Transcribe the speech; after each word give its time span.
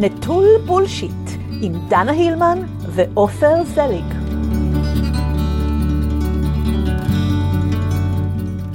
נטול 0.00 0.46
בולשיט, 0.66 1.30
עם 1.60 1.72
דנה 1.88 2.12
הילמן 2.12 2.58
ועופר 2.94 3.64
זליג. 3.64 4.04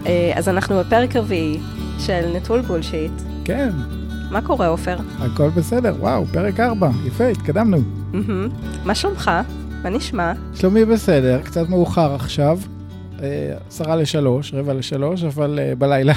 אה, 0.06 0.32
אז 0.36 0.50
אנחנו 0.50 0.80
בפרק 0.80 1.16
רביעי 1.16 1.60
של 2.00 2.32
נטול 2.36 2.62
בולשיט. 2.62 3.12
כן, 3.46 3.70
מה 4.32 4.42
קורה, 4.42 4.68
עופר? 4.68 4.98
הכל 5.20 5.50
בסדר, 5.50 5.96
וואו, 6.00 6.26
פרק 6.26 6.60
4, 6.60 6.90
יפה, 7.06 7.28
התקדמנו. 7.28 7.78
מה 8.86 8.96
שלומך? 8.96 9.32
מה 9.84 9.90
נשמע? 9.90 10.34
שלומי 10.56 10.86
בסדר, 10.86 11.42
קצת 11.42 11.70
מאוחר 11.70 12.16
עכשיו, 12.16 12.60
אה, 13.22 13.54
עשרה 13.68 13.96
לשלוש, 13.96 14.54
רבע 14.54 14.74
לשלוש, 14.74 15.24
אבל 15.24 15.60
אה, 15.62 15.76
בלילה. 15.76 16.14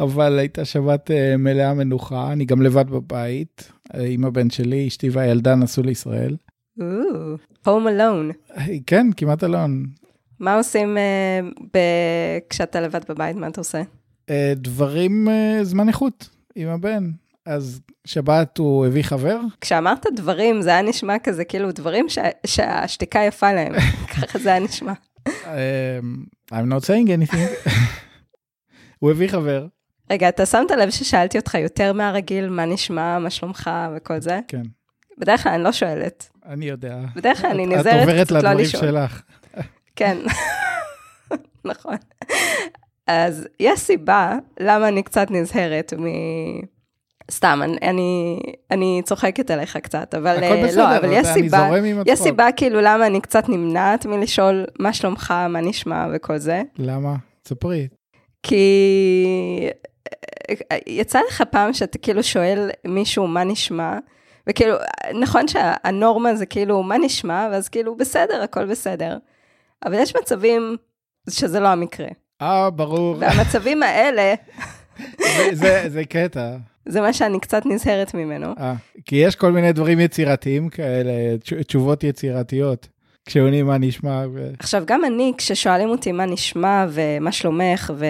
אבל 0.00 0.38
הייתה 0.38 0.64
שבת 0.64 1.10
אה, 1.10 1.36
מלאה 1.36 1.74
מנוחה, 1.74 2.32
אני 2.32 2.44
גם 2.44 2.62
לבד 2.62 2.90
בבית, 2.90 3.72
אה, 3.94 4.04
עם 4.06 4.24
הבן 4.24 4.50
שלי, 4.50 4.88
אשתי 4.88 5.08
והילדה 5.10 5.54
נסעו 5.54 5.82
לישראל. 5.82 6.36
Ooh, 6.78 6.82
home 7.66 7.68
alone. 7.68 8.52
אה, 8.56 8.64
כן, 8.86 9.06
כמעט 9.16 9.44
אלון. 9.44 9.86
מה 10.40 10.54
עושים 10.56 10.98
אה, 10.98 11.40
ב- 11.74 12.38
כשאתה 12.50 12.80
לבד 12.80 13.00
בבית? 13.08 13.36
מה 13.36 13.46
אתה 13.48 13.60
עושה? 13.60 13.82
אה, 14.30 14.52
דברים, 14.56 15.28
אה, 15.28 15.58
זמן 15.64 15.88
איכות 15.88 16.28
עם 16.56 16.68
הבן. 16.68 17.10
אז 17.46 17.80
שבת 18.04 18.58
הוא 18.58 18.86
הביא 18.86 19.02
חבר, 19.02 19.40
כשאמרת 19.60 20.06
דברים, 20.16 20.62
זה 20.62 20.70
היה 20.70 20.82
נשמע 20.82 21.18
כזה, 21.18 21.44
כאילו 21.44 21.72
דברים 21.72 22.08
שה- 22.08 22.22
שהשתיקה 22.46 23.18
יפה 23.18 23.52
להם. 23.52 23.72
ככה 24.14 24.38
זה 24.38 24.48
היה 24.50 24.58
נשמע. 24.60 24.92
אה, 25.46 25.98
I'm 26.50 26.66
not 26.72 26.84
saying 26.84 27.08
anything. 27.08 27.70
הוא 28.98 29.10
הביא 29.10 29.28
חבר, 29.28 29.66
רגע, 30.10 30.28
אתה 30.28 30.46
שמת 30.46 30.70
לב 30.70 30.90
ששאלתי 30.90 31.38
אותך 31.38 31.54
יותר 31.54 31.92
מהרגיל, 31.92 32.48
מה 32.48 32.64
נשמע, 32.64 33.18
מה 33.18 33.30
שלומך 33.30 33.70
וכל 33.96 34.20
זה? 34.20 34.40
כן, 34.48 34.62
בדרך 35.18 35.42
כלל 35.42 35.52
אני 35.52 35.62
לא 35.62 35.72
שואלת. 35.72 36.28
אני 36.46 36.66
יודע. 36.68 36.96
בדרך 37.16 37.40
כלל 37.40 37.50
אני 37.50 37.64
את- 37.64 37.68
נזהרת 37.78 37.96
את 38.02 38.08
עוברת 38.08 38.26
קצת 38.26 38.32
לא 38.32 38.38
לדברים 38.38 38.58
לשאול. 38.58 38.82
שלך. 38.86 39.22
כן, 39.96 40.16
נכון. 41.64 41.96
אז 43.06 43.46
יש 43.60 43.80
סיבה 43.80 44.36
למה 44.60 44.88
אני 44.88 45.02
קצת 45.02 45.30
נזהרת 45.30 45.94
מ... 45.98 46.04
סתם, 47.30 47.60
אני, 47.62 47.78
אני, 47.82 48.38
אני 48.70 49.00
צוחקת 49.04 49.50
עליך 49.50 49.76
קצת, 49.76 50.14
אבל 50.14 50.36
הכל 50.36 50.44
אה, 50.56 50.64
בסדר, 50.66 50.82
לא, 50.90 50.96
אבל 50.96 51.08
יש 51.12 51.26
סיבה, 51.26 51.68
יש. 52.06 52.18
סיבה 52.18 52.48
כאילו 52.56 52.80
למה 52.80 53.06
אני 53.06 53.20
קצת 53.20 53.48
נמנעת 53.48 54.06
מלשאול 54.06 54.64
מה 54.78 54.92
שלומך, 54.92 55.34
מה 55.48 55.60
נשמע 55.60 56.06
וכל 56.14 56.38
זה, 56.38 56.62
למה? 56.78 57.14
ספרי. 57.48 57.88
כי 58.42 59.68
יצא 60.86 61.20
לך 61.28 61.42
פעם 61.50 61.72
שאתה 61.72 61.98
כאילו 61.98 62.22
שואל 62.22 62.70
מישהו 62.86 63.26
מה 63.26 63.44
נשמע, 63.44 63.98
וכאילו, 64.48 64.76
נכון 65.20 65.48
שהנורמה 65.48 66.34
זה 66.34 66.46
כאילו 66.46 66.82
מה 66.82 66.98
נשמע, 66.98 67.48
ואז 67.52 67.68
כאילו 67.68 67.96
בסדר, 67.96 68.42
הכל 68.42 68.66
בסדר, 68.66 69.18
אבל 69.86 69.94
יש 69.94 70.16
מצבים 70.16 70.76
שזה 71.30 71.60
לא 71.60 71.68
המקרה. 71.68 72.08
אה, 72.42 72.70
ברור. 72.70 73.16
והמצבים 73.18 73.82
האלה, 73.82 74.34
זה- 75.08 75.48
זה- 75.52 75.84
זה 75.88 76.04
קטע. 76.04 76.56
זה 76.88 77.00
מה 77.00 77.12
שאני 77.12 77.40
קצת 77.40 77.66
נזהרת 77.66 78.14
ממנו. 78.14 78.54
אה, 78.60 78.74
כי 79.04 79.16
יש 79.16 79.36
כל 79.36 79.52
מיני 79.52 79.72
דברים 79.72 80.00
יצירתיים 80.00 80.68
כאלה, 80.68 81.12
תש- 81.38 81.52
תשובות 81.52 82.04
יצירתיות. 82.04 82.88
כשעונים 83.26 83.66
מה 83.66 83.78
נשמע. 83.78 84.24
ו- 84.34 84.50
עכשיו, 84.58 84.82
גם 84.86 85.04
אני, 85.04 85.32
כששואלים 85.38 85.88
אותי 85.88 86.12
מה 86.12 86.26
נשמע 86.26 86.86
ומה 86.90 87.32
שלומך 87.32 87.90
ו... 87.96 88.06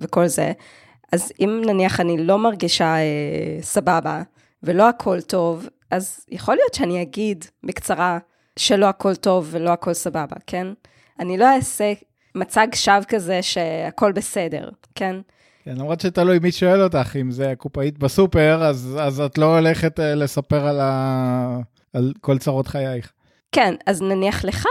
וכל 0.00 0.26
זה, 0.26 0.52
אז 1.12 1.32
אם 1.40 1.62
נניח 1.66 2.00
אני 2.00 2.26
לא 2.26 2.38
מרגישה 2.38 2.94
אה, 2.96 3.02
סבבה 3.62 4.22
ולא 4.62 4.88
הכל 4.88 5.20
טוב, 5.20 5.68
אז 5.90 6.26
יכול 6.30 6.54
להיות 6.54 6.74
שאני 6.74 7.02
אגיד 7.02 7.44
בקצרה 7.64 8.18
שלא 8.56 8.86
הכל 8.86 9.14
טוב 9.14 9.48
ולא 9.50 9.70
הכל 9.70 9.92
סבבה, 9.94 10.36
כן? 10.46 10.66
אני 11.20 11.38
לא 11.38 11.54
אעשה 11.56 11.92
מצג 12.34 12.66
שווא 12.74 13.04
כזה 13.08 13.42
שהכל 13.42 14.12
בסדר, 14.12 14.68
כן? 14.94 15.16
כן, 15.64 15.74
למרות 15.76 16.00
שתלוי 16.00 16.38
מי 16.38 16.52
שואל 16.52 16.82
אותך, 16.82 17.16
אם 17.20 17.30
זה 17.30 17.50
הקופאית 17.50 17.98
בסופר, 17.98 18.62
אז 18.64 18.96
אז 19.00 19.20
את 19.20 19.38
לא 19.38 19.58
הולכת 19.58 20.00
אה, 20.00 20.14
לספר 20.14 20.66
על 20.66 20.80
ה- 20.80 21.58
על 21.92 22.12
כל 22.20 22.38
צרות 22.38 22.66
חייך. 22.66 23.12
כן, 23.52 23.74
אז 23.86 24.02
נניח 24.02 24.44
לך, 24.44 24.66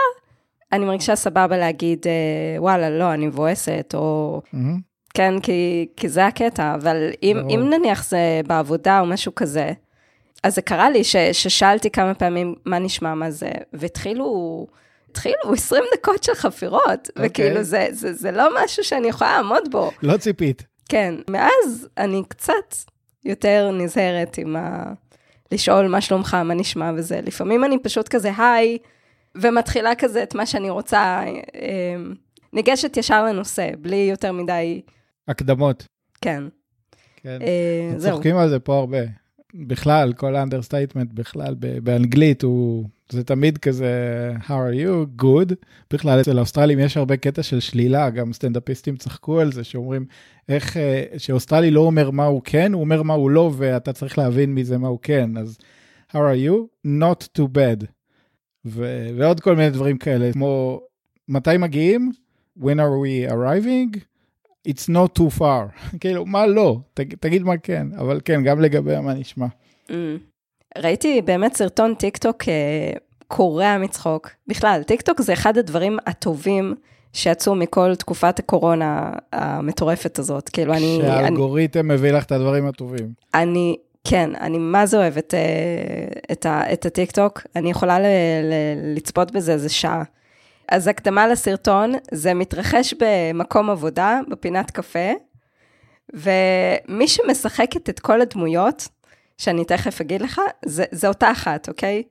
אני 0.73 0.85
מרגישה 0.85 1.15
סבבה 1.15 1.57
להגיד, 1.57 2.05
אה, 2.07 2.61
וואלה, 2.61 2.89
לא, 2.89 3.13
אני 3.13 3.27
מבואסת, 3.27 3.91
או 3.93 4.41
מהמם. 4.53 4.88
כן, 5.19 5.39
כי, 5.39 5.87
כי 5.95 6.09
זה 6.09 6.25
הקטע, 6.25 6.75
אבל 6.75 7.09
אם, 7.23 7.37
ברור. 7.39 7.55
אם 7.55 7.69
נניח 7.69 8.09
זה 8.09 8.41
בעבודה 8.47 8.99
או 8.99 9.05
משהו 9.05 9.35
כזה, 9.35 9.71
אז 10.43 10.55
זה 10.55 10.61
קרה 10.61 10.89
לי 10.89 11.03
ש, 11.03 11.15
ששאלתי 11.15 11.89
כמה 11.89 12.13
פעמים 12.13 12.55
מה 12.65 12.79
נשמע, 12.79 13.13
מה 13.13 13.31
זה, 13.31 13.51
והתחילו... 13.73 14.67
התחילו 15.11 15.53
20 15.53 15.83
דקות 15.93 16.23
של 16.23 16.33
חפירות, 16.33 17.09
אוקיי. 17.09 17.27
וכאילו 17.27 17.63
זה, 17.63 17.87
זה, 17.91 18.13
זה 18.13 18.31
לא 18.31 18.63
משהו 18.63 18.83
שאני 18.83 19.07
יכולה 19.07 19.37
לעמוד 19.37 19.71
בו. 19.71 19.91
לא 20.03 20.17
ציפית. 20.17 20.63
כן, 20.89 21.15
מאז 21.29 21.87
אני 21.97 22.23
קצת 22.27 22.75
יותר 23.25 23.71
נזהרת 23.71 24.37
עם 24.37 24.55
ה... 24.55 24.83
לשאול 25.51 25.87
מה 25.87 26.01
שלומך, 26.01 26.33
מה 26.33 26.53
נשמע 26.53 26.91
וזה. 26.95 27.19
לפעמים 27.23 27.63
אני 27.63 27.79
פשוט 27.79 28.07
כזה 28.07 28.31
היי, 28.37 28.77
ומתחילה 29.35 29.95
כזה 29.95 30.23
את 30.23 30.35
מה 30.35 30.45
שאני 30.45 30.69
רוצה, 30.69 31.23
אה, 31.55 31.95
ניגשת 32.53 32.97
ישר 32.97 33.23
לנושא, 33.23 33.69
בלי 33.81 34.07
יותר 34.09 34.31
מדי, 34.31 34.81
הקדמות. 35.29 35.87
כן. 36.21 36.43
כן. 37.15 37.39
אה, 37.41 37.93
זהו. 37.97 38.11
צוחקים 38.13 38.37
על 38.37 38.49
זה 38.49 38.59
פה 38.59 38.77
הרבה. 38.77 38.99
בכלל, 39.53 40.13
כל 40.13 40.35
ה 40.35 40.40
understatement 40.40 41.13
בכלל, 41.13 41.55
באנגלית 41.83 42.43
הוא, 42.43 42.85
זה 43.11 43.23
תמיד 43.23 43.57
כזה, 43.57 43.91
how 44.41 44.49
are 44.51 44.85
you, 44.85 45.21
good. 45.21 45.53
בכלל, 45.93 46.21
אצל 46.21 46.37
האוסטרלים 46.37 46.79
יש 46.79 46.97
הרבה 46.97 47.17
קטע 47.17 47.43
של 47.43 47.59
שלילה, 47.59 48.09
גם 48.09 48.33
סטנדאפיסטים 48.33 48.95
צחקו 48.95 49.39
על 49.39 49.51
זה, 49.51 49.63
שאומרים 49.63 50.05
איך, 50.49 50.77
אה, 50.77 51.03
שאוסטרלי 51.17 51.71
לא 51.71 51.79
אומר 51.79 52.11
מה 52.11 52.25
הוא 52.25 52.41
כן, 52.43 52.73
הוא 52.73 52.81
אומר 52.81 53.03
מה 53.03 53.13
הוא 53.13 53.29
לא, 53.29 53.51
ואתה 53.57 53.93
צריך 53.93 54.17
להבין 54.17 54.55
מזה 54.55 54.77
מה 54.77 54.87
הוא 54.87 54.99
כן. 55.01 55.37
אז 55.37 55.57
how 56.11 56.15
are 56.15 56.47
you, 56.47 56.87
not 56.87 57.39
too 57.39 57.45
bad. 57.45 57.85
ו- 58.65 59.07
ועוד 59.17 59.39
כל 59.39 59.55
מיני 59.55 59.69
דברים 59.69 59.97
כאלה, 59.97 60.33
כמו 60.33 60.81
מתי 61.27 61.57
מגיעים, 61.57 62.11
when 62.59 62.77
are 62.77 62.95
we 63.03 63.31
arriving, 63.31 63.99
it's 64.67 64.89
not 64.89 65.19
too 65.19 65.39
far. 65.39 65.63
כאילו, 66.01 66.25
מה 66.25 66.47
לא? 66.47 66.77
תג, 66.93 67.15
תגיד 67.15 67.43
מה 67.43 67.57
כן, 67.57 67.87
אבל 67.97 68.19
כן, 68.25 68.43
גם 68.43 68.61
לגבי 68.61 68.99
מה 68.99 69.13
נשמע. 69.13 69.45
Mm. 69.89 69.93
ראיתי 70.77 71.21
באמת 71.21 71.55
סרטון 71.55 71.95
טיק 71.95 72.17
טוק 72.17 72.43
אה, 72.47 72.93
קורע 73.27 73.77
מצחוק. 73.77 74.29
בכלל, 74.47 74.83
טיק 74.83 75.01
טוק 75.01 75.21
זה 75.21 75.33
אחד 75.33 75.57
הדברים 75.57 75.97
הטובים 76.05 76.75
שיצאו 77.13 77.55
מכל 77.55 77.95
תקופת 77.95 78.39
הקורונה 78.39 79.11
המטורפת 79.33 80.19
הזאת. 80.19 80.49
כאילו, 80.49 80.73
אני... 80.73 80.99
אני... 80.99 81.07
שהאלגוריתם 81.07 81.87
מביא 81.87 82.11
לך 82.11 82.23
את 82.23 82.31
הדברים 82.31 82.65
הטובים. 82.65 83.13
אני, 83.33 83.77
כן, 84.03 84.29
אני 84.41 84.57
מה 84.57 84.85
זה 84.85 84.97
אוהבת 84.97 85.33
אה, 85.33 85.39
את, 86.31 86.45
ה, 86.45 86.73
את 86.73 86.85
הטיקטוק, 86.85 87.41
אני 87.55 87.71
יכולה 87.71 87.99
ל, 87.99 88.03
ל, 88.43 88.53
לצפות 88.95 89.31
בזה 89.31 89.53
איזה 89.53 89.69
שעה. 89.69 90.03
אז 90.71 90.87
הקדמה 90.87 91.27
לסרטון, 91.27 91.93
זה 92.11 92.33
מתרחש 92.33 92.93
במקום 92.99 93.69
עבודה, 93.69 94.19
בפינת 94.27 94.71
קפה, 94.71 95.09
ומי 96.13 97.07
שמשחקת 97.07 97.89
את 97.89 97.99
כל 97.99 98.21
הדמויות, 98.21 98.87
שאני 99.37 99.65
תכף 99.65 100.01
אגיד 100.01 100.21
לך, 100.21 100.41
זה, 100.65 100.83
זה 100.91 101.07
אותה 101.07 101.31
אחת, 101.31 101.69
אוקיי? 101.69 102.03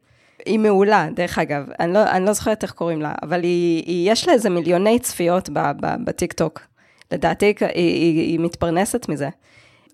היא 0.47 0.59
מעולה, 0.59 1.09
דרך 1.15 1.39
אגב, 1.39 1.67
אני 1.81 1.93
לא, 1.93 2.11
אני 2.11 2.25
לא 2.25 2.33
זוכרת 2.33 2.63
איך 2.63 2.73
קוראים 2.73 3.03
לה, 3.03 3.13
אבל 3.23 3.43
היא, 3.43 3.85
היא, 3.87 4.13
יש 4.13 4.29
לה 4.29 4.35
איזה 4.35 4.51
מיליוני 4.51 4.99
צפיות 4.99 5.49
בטיקטוק. 6.05 6.61
לדעתי 7.13 7.47
היא, 7.47 7.69
היא, 7.75 8.21
היא 8.21 8.41
מתפרנסת 8.41 9.09
מזה. 9.09 9.29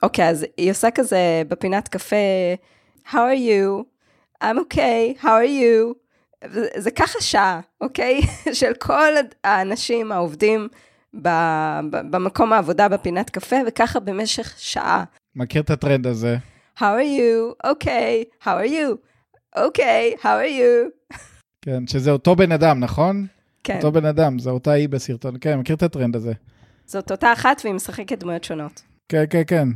אוקיי, 0.02 0.28
אז 0.28 0.46
היא 0.56 0.70
עושה 0.70 0.90
כזה 0.90 1.42
בפינת 1.48 1.88
קפה, 1.88 2.16
How 3.06 3.16
are 3.16 3.36
you? 3.36 3.84
I'm 4.40 4.58
okay, 4.58 5.14
how 5.20 5.32
are 5.32 5.44
you? 5.44 6.03
זה, 6.52 6.66
זה 6.76 6.90
ככה 6.90 7.20
שעה, 7.20 7.60
אוקיי? 7.80 8.20
של 8.60 8.72
כל 8.78 9.12
האנשים 9.44 10.12
העובדים 10.12 10.68
ב, 11.22 11.28
ב, 11.90 11.96
במקום 12.10 12.52
העבודה 12.52 12.88
בפינת 12.88 13.30
קפה, 13.30 13.56
וככה 13.66 14.00
במשך 14.00 14.54
שעה. 14.58 15.04
מכיר 15.36 15.62
את 15.62 15.70
הטרנד 15.70 16.06
הזה? 16.06 16.36
How 16.78 16.80
are 16.80 17.18
you? 17.18 17.66
Okay, 17.66 18.44
how 18.44 18.46
are 18.46 18.70
you? 18.70 18.96
Okay, 19.56 20.22
how 20.22 20.24
are 20.24 20.60
you? 20.60 21.14
כן, 21.62 21.86
שזה 21.86 22.10
אותו 22.10 22.36
בן 22.36 22.52
אדם, 22.52 22.80
נכון? 22.80 23.26
כן, 23.64 23.76
אותו 23.76 23.92
בן 23.92 24.04
אדם, 24.04 24.38
זה 24.38 24.50
אותה 24.50 24.74
אי 24.74 24.88
בסרטון. 24.88 25.34
כן, 25.40 25.58
מכיר 25.58 25.76
את 25.76 25.82
הטרנד 25.82 26.16
הזה. 26.16 26.32
זאת 26.86 27.10
אותה 27.10 27.32
אחת 27.32 27.60
והיא 27.64 27.74
משחקת 27.74 28.18
דמויות 28.18 28.44
שונות. 28.44 28.82
כן, 29.08 29.24
כן, 29.30 29.42
כן. 29.46 29.68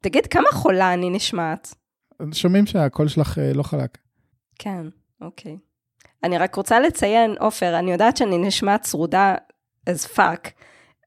תגיד, 0.00 0.26
כמה 0.26 0.48
חולה 0.52 0.94
אני 0.94 1.10
נשמעת? 1.10 1.74
שומעים 2.32 2.66
שהקול 2.66 3.08
שלך 3.08 3.38
אה, 3.38 3.52
לא 3.52 3.62
חלק. 3.62 3.98
כן, 4.58 4.86
אוקיי. 5.20 5.56
אני 6.24 6.38
רק 6.38 6.54
רוצה 6.54 6.80
לציין, 6.80 7.34
עופר, 7.40 7.78
אני 7.78 7.92
יודעת 7.92 8.16
שאני 8.16 8.38
נשמעת 8.38 8.82
צרודה 8.82 9.34
as 9.90 10.16
fuck, 10.16 10.50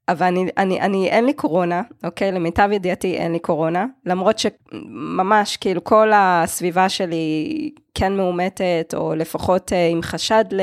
אבל 0.10 0.26
אני, 0.26 0.50
אני, 0.58 0.82
אני, 0.82 1.10
אין 1.10 1.26
לי 1.26 1.34
קורונה, 1.34 1.82
אוקיי? 2.04 2.32
למיטב 2.32 2.70
ידיעתי 2.72 3.18
אין 3.18 3.32
לי 3.32 3.40
קורונה, 3.40 3.86
למרות 4.06 4.40
שממש, 4.40 5.58
כאילו, 5.58 5.84
כל 5.84 6.12
הסביבה 6.16 6.90
שלי 6.90 7.72
כן 7.94 8.18
מאומתת, 8.18 8.94
או 8.98 9.16
לפחות 9.16 9.74
אה, 9.74 9.88
עם 9.88 10.02
חשד 10.02 10.46
ל... 10.52 10.62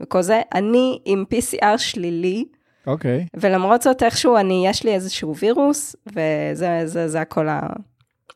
וכל 0.00 0.22
זה, 0.22 0.42
אני 0.54 0.98
עם 1.04 1.24
PCR 1.34 1.78
שלילי, 1.78 2.44
אוקיי. 2.86 3.26
ולמרות 3.36 3.82
זאת, 3.82 4.02
איכשהו, 4.02 4.36
אני, 4.36 4.66
יש 4.66 4.84
לי 4.84 4.94
איזשהו 4.94 5.36
וירוס, 5.36 5.96
וזה 6.06 6.82
זה, 6.84 7.08
זה 7.08 7.20
הכל 7.20 7.46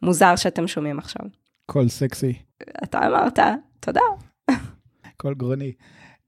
המוזר 0.03 0.37
שאתם 0.37 0.67
שומעים 0.67 0.99
עכשיו. 0.99 1.27
קול 1.67 1.89
סקסי, 1.89 2.33
אתה 2.85 3.07
אמרת, 3.07 3.39
תודה. 3.81 4.01
קול 5.23 5.35
גרוני. 5.35 5.73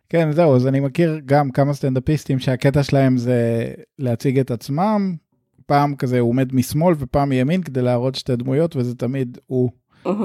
כן, 0.09 0.33
זהו, 0.33 0.57
אז 0.57 0.67
אני 0.67 0.81
מכיר 0.81 1.21
גם 1.27 1.51
כמה 1.51 1.75
סטנדאפיסטים 1.75 2.39
שהקטע 2.39 2.83
שלהם 2.83 3.17
זה 3.17 3.69
להציג 3.99 4.39
את 4.39 4.51
עצמם, 4.51 5.17
פעם 5.67 5.97
כזה 5.97 6.21
הוא 6.21 6.31
עומד 6.31 6.55
משמאל 6.55 6.95
ופעם 6.99 7.29
מימין 7.29 7.63
כדי 7.63 7.83
להראות 7.83 8.15
שתי 8.15 8.37
דמויות, 8.37 8.77
וזה 8.77 8.95
תמיד 8.95 9.39
הוא. 9.47 9.71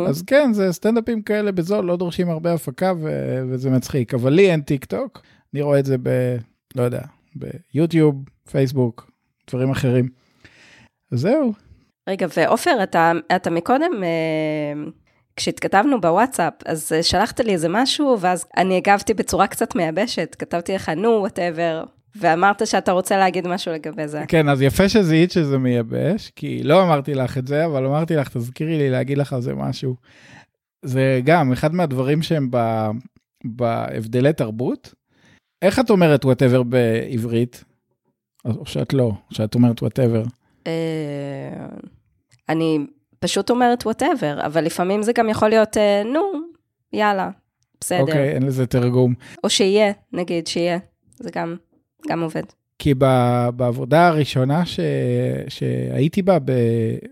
אז 0.08 0.22
כן, 0.22 0.54
זה 0.54 0.72
סטנדאפים 0.72 1.22
כאלה 1.22 1.52
בזול, 1.52 1.86
לא 1.86 1.98
דורשים 1.98 2.30
הרבה 2.30 2.54
הפקה 2.54 2.94
ו- 3.02 3.42
וזה 3.50 3.70
מצחיק, 3.70 4.14
אבל 4.14 4.34
לי 4.34 4.52
אין 4.52 4.62
טיק 4.62 4.86
טוק, 4.86 5.22
אני 5.54 5.62
רואה 5.62 5.80
את 5.80 5.86
זה 5.86 5.98
ב... 6.04 6.10
לא 6.76 6.84
יודע, 6.84 7.02
ביוטיוב, 7.36 8.24
פייסבוק, 8.52 9.12
דברים 9.50 9.72
אחרים. 9.72 10.10
זהו, 11.12 11.54
רגע, 12.10 12.28
ועופר, 12.38 12.84
אתה, 12.84 13.12
אתה 13.36 13.50
מקודם, 13.50 13.92
אה, 14.04 14.84
כשהתכתבנו 15.40 16.02
בוואטסאפ, 16.02 16.54
אז 16.66 16.92
אה, 16.96 17.04
שלחת 17.04 17.40
לי 17.40 17.54
איזה 17.54 17.70
משהו, 17.70 18.18
ואז 18.20 18.46
אני 18.58 18.78
הגבתי 18.78 19.14
בצורה 19.14 19.48
קצת 19.48 19.76
מייבשת, 19.76 20.36
כתבתי 20.40 20.74
לך, 20.74 20.90
נו, 20.90 21.10
whatever, 21.10 21.84
ואמרת 22.16 22.68
שאתה 22.68 22.92
רוצה 22.92 23.18
להגיד 23.18 23.48
משהו 23.48 23.74
לגבי 23.74 24.08
זה. 24.08 24.24
כן, 24.28 24.50
אז 24.50 24.62
יפה 24.62 24.90
שזיהית 24.90 25.32
שזה 25.32 25.58
מייבש, 25.58 26.32
כי 26.36 26.64
לא 26.64 26.84
אמרתי 26.84 27.14
לך 27.14 27.38
את 27.38 27.48
זה, 27.48 27.66
אבל 27.66 27.86
אמרתי 27.86 28.16
לך, 28.16 28.30
תזכירי 28.30 28.78
לי 28.78 28.90
להגיד 28.90 29.18
לך 29.18 29.34
על 29.34 29.42
זה 29.42 29.56
משהו. 29.56 29.96
זה 30.86 31.22
גם 31.24 31.52
אחד 31.52 31.74
מהדברים 31.74 32.22
שהם 32.22 32.48
ב... 32.52 32.88
בהבדלי 33.46 34.34
תרבות. 34.34 34.94
איך 35.62 35.80
את 35.80 35.90
אומרת 35.90 36.26
whatever 36.26 36.64
בעברית? 36.64 37.64
או 38.46 38.66
שאת 38.66 38.94
לא, 38.94 39.12
שאת 39.30 39.56
אומרת 39.56 39.82
whatever. 39.82 40.24
אה, 40.68 41.66
אני 42.50 42.80
פשוט 43.20 43.50
אומרת 43.50 43.86
וואטאבר, 43.86 44.46
אבל 44.46 44.64
לפעמים 44.64 45.04
זה 45.04 45.12
גם 45.14 45.30
יכול 45.30 45.50
להיות, 45.50 45.78
אה, 45.78 46.04
נו, 46.14 46.32
יאללה, 46.94 47.30
בסדר. 47.82 48.00
אוקיי, 48.02 48.30
אין 48.30 48.44
לזה 48.44 48.66
תרגום. 48.66 49.14
או 49.44 49.50
שיהיה, 49.50 49.92
נגיד, 50.14 50.48
שיהיה. 50.48 50.78
זה 51.20 51.30
גם, 51.36 51.56
גם 52.10 52.22
עובד. 52.22 52.44
כי 52.80 52.94
ב, 52.98 53.06
בעבודה 53.56 54.08
הראשונה 54.08 54.66
ש, 54.66 54.80
שהייתי 55.48 56.22
בה 56.22 56.40
ב, 56.40 56.52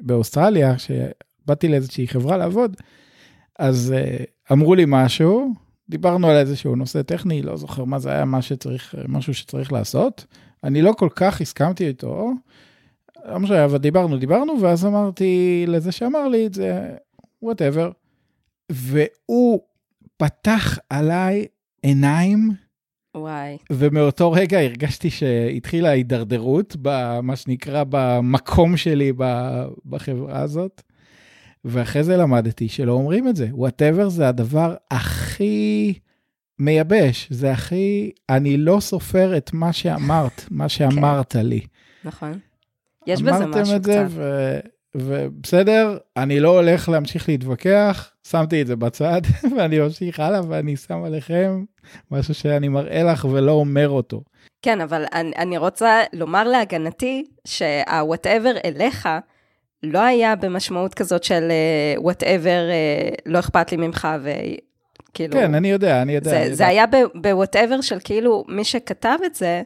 באוסטרליה, 0.01 0.73
שבאתי 0.77 1.67
לאיזושהי 1.67 2.07
חברה 2.07 2.37
לעבוד, 2.37 2.77
אז 3.59 3.93
uh, 3.95 4.53
אמרו 4.53 4.75
לי 4.75 4.83
משהו, 4.87 5.53
דיברנו 5.89 6.27
על 6.27 6.35
איזשהו 6.35 6.75
נושא 6.75 7.01
טכני, 7.01 7.41
לא 7.41 7.57
זוכר 7.57 7.83
מה 7.83 7.99
זה 7.99 8.11
היה, 8.11 8.25
מה 8.25 8.41
שצריך, 8.41 8.95
משהו 9.07 9.33
שצריך 9.33 9.73
לעשות. 9.73 10.25
אני 10.63 10.81
לא 10.81 10.93
כל 10.97 11.09
כך 11.15 11.41
הסכמתי 11.41 11.87
איתו, 11.87 12.31
לא 13.25 13.39
משנה, 13.39 13.65
אבל 13.65 13.77
דיברנו, 13.77 14.17
דיברנו, 14.17 14.61
ואז 14.61 14.85
אמרתי 14.85 15.65
לזה 15.67 15.91
שאמר 15.91 16.27
לי 16.27 16.45
את 16.45 16.53
זה, 16.53 16.95
whatever. 17.41 17.91
והוא 18.71 19.61
פתח 20.17 20.77
עליי 20.89 21.45
עיניים, 21.81 22.49
וואי. 23.15 23.57
ומאותו 23.71 24.31
רגע 24.31 24.59
הרגשתי 24.59 25.09
שהתחילה 25.09 25.89
ההידרדרות, 25.89 26.75
במה 26.81 27.35
שנקרא, 27.35 27.83
במקום 27.89 28.77
שלי 28.77 29.13
בחברה 29.85 30.39
הזאת. 30.39 30.81
ואחרי 31.65 32.03
זה 32.03 32.17
למדתי 32.17 32.69
שלא 32.69 32.91
אומרים 32.91 33.27
את 33.27 33.35
זה. 33.35 33.47
whatever 33.51 34.09
זה 34.09 34.27
הדבר 34.27 34.75
הכי 34.91 35.93
מייבש, 36.59 37.27
זה 37.31 37.51
הכי, 37.51 38.11
אני 38.29 38.57
לא 38.57 38.79
סופר 38.79 39.37
את 39.37 39.53
מה 39.53 39.73
שאמרת, 39.73 40.45
מה 40.51 40.69
שאמרת 40.69 41.35
לי. 41.35 41.61
נכון. 42.03 42.39
יש 43.07 43.21
בזה 43.21 43.31
משהו 43.31 43.43
אמרתם 43.45 43.75
את 43.75 43.83
זה, 43.83 44.05
ו... 44.09 44.59
ובסדר, 44.95 45.97
אני 46.17 46.39
לא 46.39 46.49
הולך 46.49 46.89
להמשיך 46.89 47.29
להתווכח, 47.29 48.11
שמתי 48.27 48.61
את 48.61 48.67
זה 48.67 48.75
בצד, 48.75 49.21
ואני 49.57 49.79
ממשיך 49.79 50.19
הלאה, 50.19 50.41
ואני 50.47 50.75
שם 50.75 51.03
עליכם 51.03 51.63
משהו 52.11 52.33
שאני 52.33 52.67
מראה 52.67 53.03
לך 53.03 53.25
ולא 53.25 53.51
אומר 53.51 53.89
אותו. 53.89 54.21
כן, 54.61 54.81
אבל 54.81 55.05
אני, 55.13 55.31
אני 55.37 55.57
רוצה 55.57 56.01
לומר 56.13 56.43
להגנתי, 56.43 57.25
שה-whatever 57.47 58.65
אליך, 58.65 59.09
לא 59.83 59.99
היה 59.99 60.35
במשמעות 60.35 60.93
כזאת 60.93 61.23
של 61.23 61.51
uh, 61.97 62.01
whatever, 62.01 62.69
uh, 62.69 63.21
לא 63.25 63.39
אכפת 63.39 63.71
לי 63.71 63.77
ממך, 63.77 64.07
וכאילו... 64.21 65.33
כן, 65.33 65.55
אני 65.55 65.71
יודע, 65.71 66.01
אני 66.01 66.15
יודע. 66.15 66.29
זה, 66.29 66.37
אני 66.37 66.45
זה 66.55 66.63
יודע. 66.63 66.67
היה 66.67 66.85
ב-whatever 67.21 67.81
של 67.81 67.97
כאילו, 68.03 68.45
מי 68.47 68.63
שכתב 68.63 69.17
את 69.25 69.35
זה, 69.35 69.45
אה, 69.45 69.61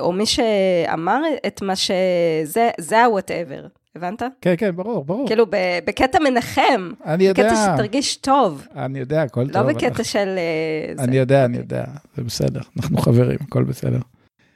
או 0.00 0.12
מי 0.12 0.26
שאמר 0.26 1.20
את 1.46 1.62
מה 1.62 1.76
שזה, 1.76 2.70
זה 2.80 2.98
ה-whatever, 2.98 3.68
הבנת? 3.96 4.22
כן, 4.40 4.54
כן, 4.58 4.76
ברור, 4.76 5.04
ברור. 5.04 5.26
כאילו, 5.26 5.46
בקטע 5.86 6.18
מנחם, 6.18 6.90
אני 7.04 7.24
יודע. 7.24 7.42
בקטע 7.42 7.72
שתרגיש 7.74 8.16
טוב, 8.16 8.66
אני 8.76 8.98
יודע, 8.98 9.22
הכל 9.22 9.42
לא 9.42 9.52
טוב. 9.52 9.66
בקטע 9.70 9.86
אנחנו- 9.86 10.04
של... 10.04 10.28
אה, 10.38 10.94
זה. 10.96 11.02
אני 11.02 11.16
יודע, 11.16 11.44
אני 11.44 11.56
יודע, 11.56 11.84
זה 12.16 12.22
בסדר, 12.24 12.60
אנחנו 12.76 12.98
חברים, 12.98 13.38
הכל 13.48 13.64
בסדר. 13.64 13.98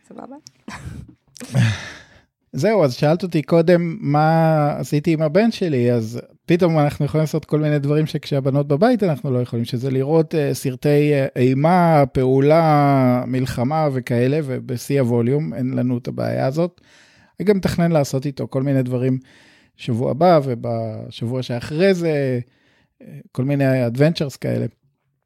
סבבה? 0.08 0.36
זהו, 2.52 2.84
אז 2.84 2.94
שאלת 2.94 3.22
אותי 3.22 3.42
קודם 3.42 3.96
מה 4.00 4.70
עשיתי 4.78 5.12
עם 5.12 5.22
הבן 5.22 5.50
שלי, 5.50 5.92
אז 5.92 6.20
פתאום 6.46 6.78
אנחנו 6.78 7.04
יכולים 7.04 7.22
לעשות 7.22 7.44
כל 7.44 7.60
מיני 7.60 7.78
דברים 7.78 8.06
שכשהבנות 8.06 8.68
בבית 8.68 9.02
אנחנו 9.02 9.30
לא 9.30 9.38
יכולים, 9.38 9.64
שזה 9.64 9.90
לראות 9.90 10.34
uh, 10.34 10.54
סרטי 10.54 11.12
uh, 11.12 11.38
אימה, 11.38 12.04
פעולה, 12.12 13.24
מלחמה 13.26 13.88
וכאלה, 13.92 14.40
ובשיא 14.44 15.00
הווליום 15.00 15.54
אין 15.54 15.74
לנו 15.74 15.98
את 15.98 16.08
הבעיה 16.08 16.46
הזאת. 16.46 16.80
אני 17.40 17.46
גם 17.46 17.56
מתכנן 17.56 17.92
לעשות 17.92 18.26
איתו 18.26 18.48
כל 18.50 18.62
מיני 18.62 18.82
דברים 18.82 19.18
שבוע 19.76 20.10
הבא 20.10 20.40
ובשבוע 20.44 21.42
שאחרי 21.42 21.94
זה, 21.94 22.40
uh, 23.02 23.06
כל 23.32 23.44
מיני 23.44 23.86
adventures 23.86 24.38
כאלה. 24.40 24.66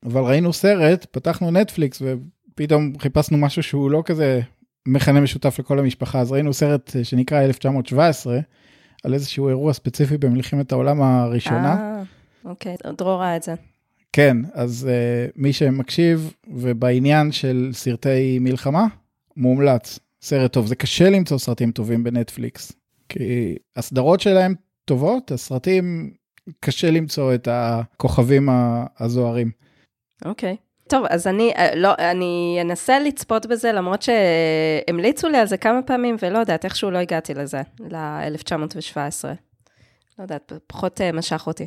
אבל 0.05 0.21
ראינו 0.21 0.53
סרט, 0.53 1.07
פתחנו 1.11 1.51
נטפליקס 1.51 2.03
ופתאום 2.03 2.99
חיפשנו 2.99 3.39
משהו 3.39 3.63
שהוא 3.63 3.91
לא 3.91 4.03
כזה 4.07 4.41
מכנה 4.89 5.21
משותף 5.21 5.59
לכל 5.59 5.79
המשפחה, 5.79 6.21
אז 6.21 6.33
ראינו 6.33 6.53
סרט 6.53 6.97
אה, 6.97 7.05
שנקרא 7.05 7.43
1917, 7.43 8.39
על 9.05 9.15
איזשהו 9.15 9.49
אירוע 9.49 9.73
ספציפי 9.73 10.19
במלחמת 10.19 10.73
העולם 10.73 11.03
הראשונה. 11.03 11.75
אה, 11.75 12.03
אוקיי, 12.45 12.77
דרור 12.99 13.21
ראה 13.21 13.37
את 13.37 13.43
זה. 13.43 13.55
כן, 14.13 14.37
אז 14.53 14.89
uh, 14.89 15.33
מי 15.37 15.53
שמקשיב 15.53 16.33
ובעניין 16.47 17.33
של 17.33 17.71
סרטי 17.73 18.39
מלחמה, 18.39 18.87
מומלץ, 19.37 19.99
סרט 20.23 20.53
טוב. 20.53 20.67
זה 20.67 20.77
קשה 20.77 21.11
למצוא 21.11 21.39
סרטים 21.39 21.73
טובים 21.73 22.05
בנטפליקס, 22.05 22.73
כי 23.09 23.57
הסדרות 23.77 24.21
שלהם 24.21 24.55
טובות, 24.85 25.33
הסרטים, 25.33 26.13
קשה 26.61 26.91
למצוא 26.91 27.35
את 27.35 27.49
הכוכבים 27.51 28.49
הזוהרים. 28.99 29.51
אוקיי. 30.25 30.57
טוב, 30.89 31.05
אז 31.11 31.27
אני, 31.27 31.53
אה, 31.57 31.75
לא, 31.75 31.95
אני 31.99 32.59
אנסה 32.61 32.99
לצפות 32.99 33.47
בזה, 33.47 33.73
למרות 33.73 34.03
שהמליצו 34.03 35.29
לי 35.29 35.39
על 35.39 35.47
זה 35.47 35.57
כמה 35.57 35.83
פעמים, 35.83 36.17
ולא 36.23 36.39
יודעת, 36.39 36.65
איכשהו 36.65 36.91
לא 36.91 36.99
הגעתי 36.99 37.35
לזה, 37.35 37.63
ל-1917. 37.81 39.25
לא 40.19 40.25
יודעת, 40.25 40.53
פחות 40.67 41.01
אה, 41.01 41.13
משך 41.13 41.47
אותי. 41.47 41.67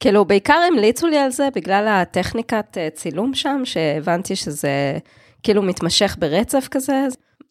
כאילו, 0.00 0.24
בעיקר 0.24 0.58
המליצו 0.72 1.06
לי 1.06 1.18
על 1.18 1.30
זה 1.30 1.48
בגלל 1.54 1.88
הטכניקת 1.88 2.78
אה, 2.78 2.88
צילום 2.90 3.34
שם, 3.34 3.60
שהבנתי 3.64 4.36
שזה 4.36 4.98
כאילו 5.42 5.62
מתמשך 5.62 6.16
ברצף 6.18 6.68
כזה. 6.70 7.06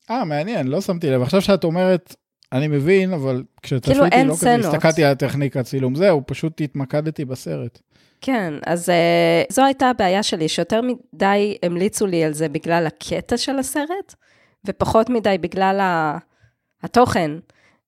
אה, 0.09 0.25
מעניין, 0.25 0.67
לא 0.67 0.81
שמתי 0.81 1.09
לב. 1.09 1.21
עכשיו 1.21 1.41
שאת 1.41 1.63
אומרת, 1.63 2.15
אני 2.51 2.67
מבין, 2.67 3.13
אבל 3.13 3.43
כשצפיתי 3.61 3.99
כאילו, 4.09 4.29
לא 4.29 4.33
כזה. 4.33 4.55
הסתכלתי 4.55 5.03
על 5.03 5.11
הטכניקת 5.11 5.65
צילום, 5.65 5.95
זהו, 5.95 6.21
פשוט 6.25 6.61
התמקדתי 6.61 7.25
בסרט. 7.25 7.79
כן, 8.21 8.53
אז 8.65 8.89
uh, 8.89 9.53
זו 9.53 9.65
הייתה 9.65 9.89
הבעיה 9.89 10.23
שלי, 10.23 10.47
שיותר 10.47 10.81
מדי 10.81 11.57
המליצו 11.63 12.05
לי 12.05 12.23
על 12.23 12.33
זה 12.33 12.49
בגלל 12.49 12.87
הקטע 12.87 13.37
של 13.37 13.59
הסרט, 13.59 14.15
ופחות 14.65 15.09
מדי 15.09 15.37
בגלל 15.37 15.79
ה... 15.79 16.17
התוכן. 16.83 17.31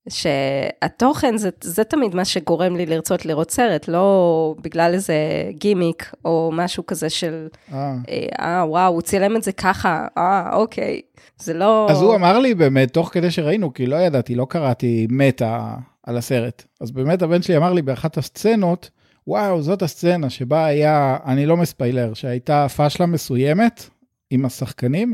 שהתוכן 0.10 1.38
זה, 1.38 1.50
זה 1.64 1.84
תמיד 1.84 2.16
מה 2.16 2.26
שגורם 2.26 2.76
לי 2.76 2.86
לרצות 2.86 3.26
לראות 3.26 3.52
סרט, 3.52 3.88
לא 3.88 4.56
בגלל 4.62 4.94
איזה 4.94 5.14
גימיק 5.50 6.12
או 6.26 6.52
משהו 6.54 6.86
כזה 6.86 7.10
של, 7.10 7.48
אה. 7.74 7.96
אה, 8.10 8.26
אה, 8.40 8.64
וואו, 8.68 8.94
הוא 8.94 9.02
צילם 9.02 9.36
את 9.36 9.44
זה 9.44 9.52
ככה, 9.52 10.08
אה, 10.18 10.56
אוקיי. 10.56 11.02
זה 11.38 11.54
לא... 11.54 11.88
אז 11.90 12.02
הוא 12.02 12.16
אמר 12.16 12.40
לי 12.40 12.56
באמת, 12.56 12.94
תוך 12.94 13.10
כדי 13.14 13.32
שראינו, 13.32 13.74
כי 13.74 13.86
לא 13.86 13.96
ידעתי, 13.96 14.36
לא 14.36 14.46
קראתי 14.50 15.08
מטה 15.10 15.76
על 16.04 16.18
הסרט. 16.18 16.64
אז 16.82 16.92
באמת 16.92 17.22
הבן 17.22 17.42
שלי 17.42 17.58
אמר 17.58 17.74
לי 17.74 17.82
באחת 17.82 18.18
הסצנות, 18.18 18.90
וואו, 19.30 19.62
זאת 19.62 19.82
הסצנה 19.82 20.30
שבה 20.30 20.66
היה, 20.66 21.18
אני 21.26 21.46
לא 21.46 21.58
מספיילר, 21.58 22.14
שהייתה 22.14 22.68
פאשלה 22.76 23.06
מסוימת 23.06 23.90
עם 24.30 24.46
השחקנים, 24.46 25.14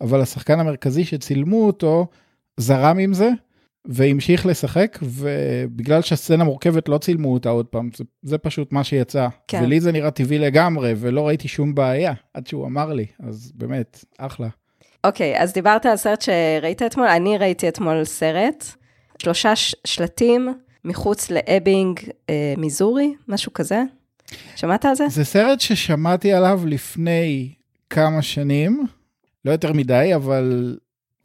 אבל 0.00 0.20
השחקן 0.20 0.60
המרכזי 0.60 1.04
שצילמו 1.04 1.66
אותו, 1.66 2.06
זרם 2.56 2.98
עם 2.98 3.14
זה 3.14 3.30
והמשיך 3.84 4.46
לשחק, 4.46 4.98
ובגלל 5.02 6.02
שהסצנה 6.02 6.44
מורכבת 6.44 6.88
לא 6.88 6.98
צילמו 6.98 7.32
אותה 7.32 7.48
עוד 7.48 7.66
פעם, 7.66 7.88
זה, 7.96 8.04
זה 8.22 8.38
פשוט 8.38 8.72
מה 8.72 8.84
שיצא. 8.84 9.28
כן. 9.48 9.60
ולי 9.62 9.80
זה 9.80 9.92
נראה 9.92 10.10
טבעי 10.10 10.38
לגמרי, 10.38 10.94
ולא 10.96 11.26
ראיתי 11.26 11.48
שום 11.48 11.74
בעיה 11.74 12.12
עד 12.34 12.46
שהוא 12.46 12.66
אמר 12.66 12.92
לי, 12.92 13.06
אז 13.22 13.52
באמת, 13.54 14.04
אחלה. 14.18 14.48
אוקיי, 15.04 15.42
אז 15.42 15.52
דיברת 15.52 15.86
על 15.86 15.96
סרט 15.96 16.22
שראית 16.22 16.82
אתמול, 16.82 17.06
אני 17.06 17.38
ראיתי 17.38 17.68
אתמול 17.68 18.04
סרט, 18.04 18.64
שלושה 19.18 19.56
ש- 19.56 19.74
שלטים 19.84 20.48
מחוץ 20.88 21.30
לאבינג, 21.30 22.00
אה, 22.30 22.54
מיזורי, 22.56 23.14
משהו 23.28 23.52
כזה. 23.52 23.82
שמעת 24.56 24.84
על 24.84 24.94
זה? 24.94 25.04
זה 25.08 25.24
סרט 25.24 25.60
ששמעתי 25.60 26.32
עליו 26.32 26.60
לפני 26.66 27.52
כמה 27.90 28.22
שנים, 28.22 28.86
לא 29.44 29.50
יותר 29.50 29.72
מדי, 29.72 30.14
אבל 30.14 30.76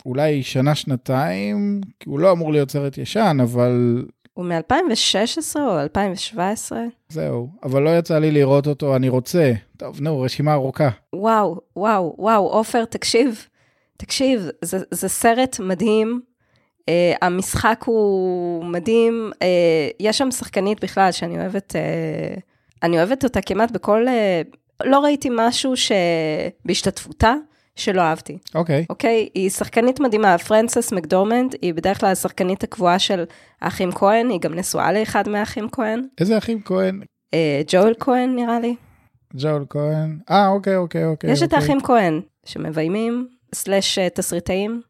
אולי 0.05 0.43
שנה-שנתיים, 0.43 1.82
כי 2.00 2.10
הוא 2.10 2.20
לא 2.20 2.32
אמור 2.32 2.51
להיות 2.51 2.72
סרט 2.72 2.98
ישן, 2.98 3.38
אבל 3.43 4.05
הוא 4.34 4.46
מ-2016 4.46 5.55
או 5.55 5.79
2017? 5.79 6.79
זהו. 7.10 7.50
אבל 7.63 7.82
לא 7.82 7.98
יצא 7.98 8.20
לי 8.20 8.32
לראות 8.32 8.67
אותו, 8.67 8.96
אני 8.96 9.10
רוצה. 9.10 9.53
טוב, 9.77 10.01
נו, 10.01 10.22
רשימה 10.22 10.53
ארוכה. 10.53 10.89
וואו, 11.15 11.62
וואו, 11.75 12.15
וואו, 12.17 12.50
עופר, 12.50 12.86
תקשיב, 12.86 13.48
תקשיב, 13.98 14.50
זה, 14.62 14.77
זה 14.91 15.08
סרט 15.08 15.60
מדהים. 15.60 16.22
Uh, 16.89 17.17
המשחק 17.21 17.83
הוא 17.85 18.65
מדהים. 18.65 19.31
Uh, 19.33 19.37
יש 19.99 20.17
שם 20.17 20.31
שחקנית 20.31 20.83
בכלל 20.83 21.11
שאני 21.11 21.37
אוהבת, 21.37 21.75
uh, 21.75 22.39
אני 22.83 22.97
אוהבת 22.97 23.23
אותה 23.23 23.41
כמעט 23.41 23.71
בכל... 23.71 24.05
Uh, 24.07 24.57
לא 24.83 24.99
ראיתי 24.99 25.29
משהו 25.31 25.73
שבהשתתפותה 26.65 27.33
שלא 27.75 28.01
אהבתי, 28.01 28.37
אוקיי, 28.55 28.85
אוקיי? 28.89 29.29
היא 29.33 29.49
שחקנית 29.49 29.99
מדהימה, 29.99 30.37
פרנסס 30.37 30.93
מקדורמנד, 30.93 31.55
היא 31.61 31.73
בדרך 31.73 31.99
כלל 31.99 32.09
השחקנית 32.09 32.63
הקבועה 32.63 32.99
של 32.99 33.23
האחים 33.61 33.91
כהן, 33.91 34.29
היא 34.29 34.39
גם 34.39 34.53
נשואה 34.53 34.93
לאחד 34.93 35.29
מהאחים 35.29 35.67
כהן, 35.71 36.01
איזה 36.19 36.37
אחים 36.37 36.61
כהן? 36.65 37.01
uh, 37.01 37.37
ג'ואל 37.67 37.93
כהן 37.99 38.35
נראה 38.35 38.59
לי. 38.59 38.75
ג'ול 39.37 39.65
כהן. 39.69 40.19
אה, 40.29 40.47
אוקיי, 40.47 40.75
אוקיי, 40.75 41.05
אוקיי. 41.05 41.31
יש 41.31 41.39
את 41.39 41.43
אוקיי. 41.43 41.59
האחים 41.59 41.81
כהן, 41.81 42.21
שמביימים, 42.45 43.27
סלאש 43.55 43.99
תסריטאים. 43.99 44.81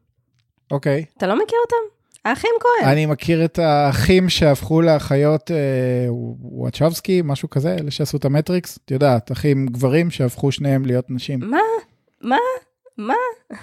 אוקיי. 0.74 1.04
אתה 1.16 1.26
לא 1.26 1.34
מכיר 1.34 1.58
אותם? 1.64 1.94
האחים 2.24 2.50
כהן. 2.60 2.92
אני 2.92 3.06
מכיר 3.06 3.44
את 3.44 3.58
האחים 3.58 4.28
שהפכו 4.28 4.82
לאחיות 4.82 5.50
אה, 5.50 6.06
וואצ'בסקי, 6.40 7.22
משהו 7.24 7.50
כזה, 7.50 7.76
אלה 7.80 7.90
שעשו 7.90 8.16
את 8.16 8.24
המטריקס. 8.24 8.78
את 8.84 8.90
יודעת, 8.90 9.32
אחים 9.32 9.66
גברים 9.66 10.10
שהפכו 10.10 10.52
שניהם 10.52 10.86
להיות 10.86 11.10
נשים. 11.10 11.40
מה? 11.40 11.58
מה? 12.20 12.36
מה? 12.98 13.14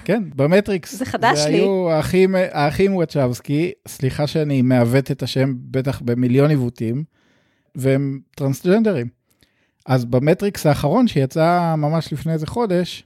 כן, 0.05 0.23
במטריקס. 0.35 0.95
זה 0.95 1.05
חדש 1.05 1.39
זה 1.39 1.49
לי. 1.49 1.55
היו 1.55 1.89
האחים, 1.91 2.35
האחים 2.51 2.95
וואצ'בסקי, 2.95 3.71
סליחה 3.87 4.27
שאני 4.27 4.61
מעוות 4.61 5.11
את 5.11 5.23
השם 5.23 5.53
בטח 5.55 6.01
במיליון 6.05 6.49
עיוותים, 6.49 7.03
והם 7.75 8.19
טרנסג'נדרים. 8.35 9.07
אז 9.85 10.05
במטריקס 10.05 10.65
האחרון 10.65 11.07
שיצא 11.07 11.75
ממש 11.77 12.13
לפני 12.13 12.33
איזה 12.33 12.47
חודש, 12.47 13.03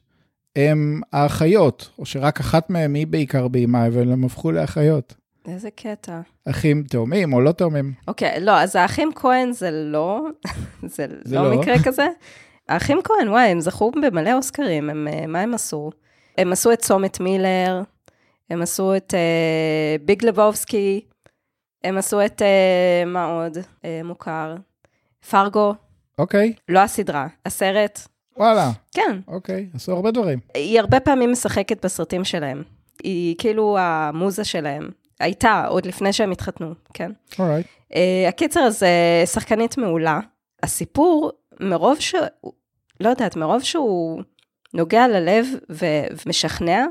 הם 0.56 1.02
האחיות, 1.14 1.90
או 2.00 2.06
שרק 2.06 2.40
אחת 2.40 2.70
מהם 2.70 2.94
היא 2.94 3.08
בעיקר 3.08 3.48
ביימה, 3.48 3.88
אבל 3.88 4.12
הם 4.12 4.24
הפכו 4.24 4.52
לאחיות. 4.52 5.14
איזה 5.48 5.70
קטע. 5.72 6.20
אחים 6.50 6.84
תאומים 6.84 7.34
או 7.34 7.42
לא 7.42 7.52
תאומים. 7.52 7.94
אוקיי, 8.08 8.40
לא, 8.40 8.60
אז 8.60 8.76
האחים 8.76 9.10
כהן 9.16 9.52
זה 9.52 9.72
לא, 9.72 10.22
זה, 10.96 11.06
זה 11.24 11.36
לא 11.36 11.52
לא. 11.52 11.60
מקרה 11.60 11.76
כזה. 11.86 12.08
האחים 12.70 13.00
כהן, 13.04 13.30
וואי, 13.30 13.48
הם 13.48 13.60
זכו 13.60 13.92
במלא 13.92 14.34
אוסקרים, 14.34 14.90
הם, 14.90 15.08
אה, 15.08 15.28
מה 15.28 15.42
הם 15.42 15.54
עשו? 15.54 15.92
הם 16.38 16.52
עשו 16.52 16.72
את 16.72 16.80
צומת 16.80 17.20
מילר, 17.20 17.82
הם 18.50 18.62
עשו 18.62 18.96
את 18.96 19.14
אה, 19.14 19.96
ביג 20.02 20.26
לבובסקי, 20.26 21.06
הם 21.84 21.98
עשו 21.98 22.26
את, 22.26 22.42
אה, 22.42 23.04
מה 23.06 23.26
עוד? 23.26 23.58
אה, 23.86 24.02
מוכר. 24.04 24.56
פרגו, 25.30 25.74
אוקיי, 26.20 26.54
לא 26.70 26.80
הסדרה, 26.80 27.28
הסרט. 27.46 28.08
וואלה, 28.38 28.72
כן, 28.92 29.20
אוקיי, 29.28 29.68
עשו 29.74 29.92
הרבה 29.92 30.12
דברים. 30.12 30.40
היא 30.54 30.80
הרבה 30.80 31.00
פעמים 31.00 31.32
משחקת 31.32 31.86
בסרטים 31.86 32.24
שלהם. 32.24 32.64
היא 33.04 33.36
כאילו 33.38 33.78
המוזה 33.80 34.44
שלהם. 34.44 34.90
הייתה, 35.20 35.66
עוד 35.68 35.86
לפני 35.86 36.14
שהם 36.14 36.32
התחתנו, 36.32 36.74
כן. 36.94 37.12
אורייט. 37.40 37.66
Uh, 37.92 37.96
הקיצר, 38.28 38.68
uh, 38.68 39.28
שחקנית 39.28 39.78
מעולה. 39.78 40.20
הסיפור, 40.64 41.32
מרוב 41.60 42.00
ש... 42.00 42.16
לא 43.00 43.10
יודעת, 43.10 43.36
מרוב 43.36 43.64
שהוא 43.64 44.22
נוגע 44.74 45.08
ללב 45.08 45.48
ו- 45.72 46.26
ומשכנע, 46.26 46.86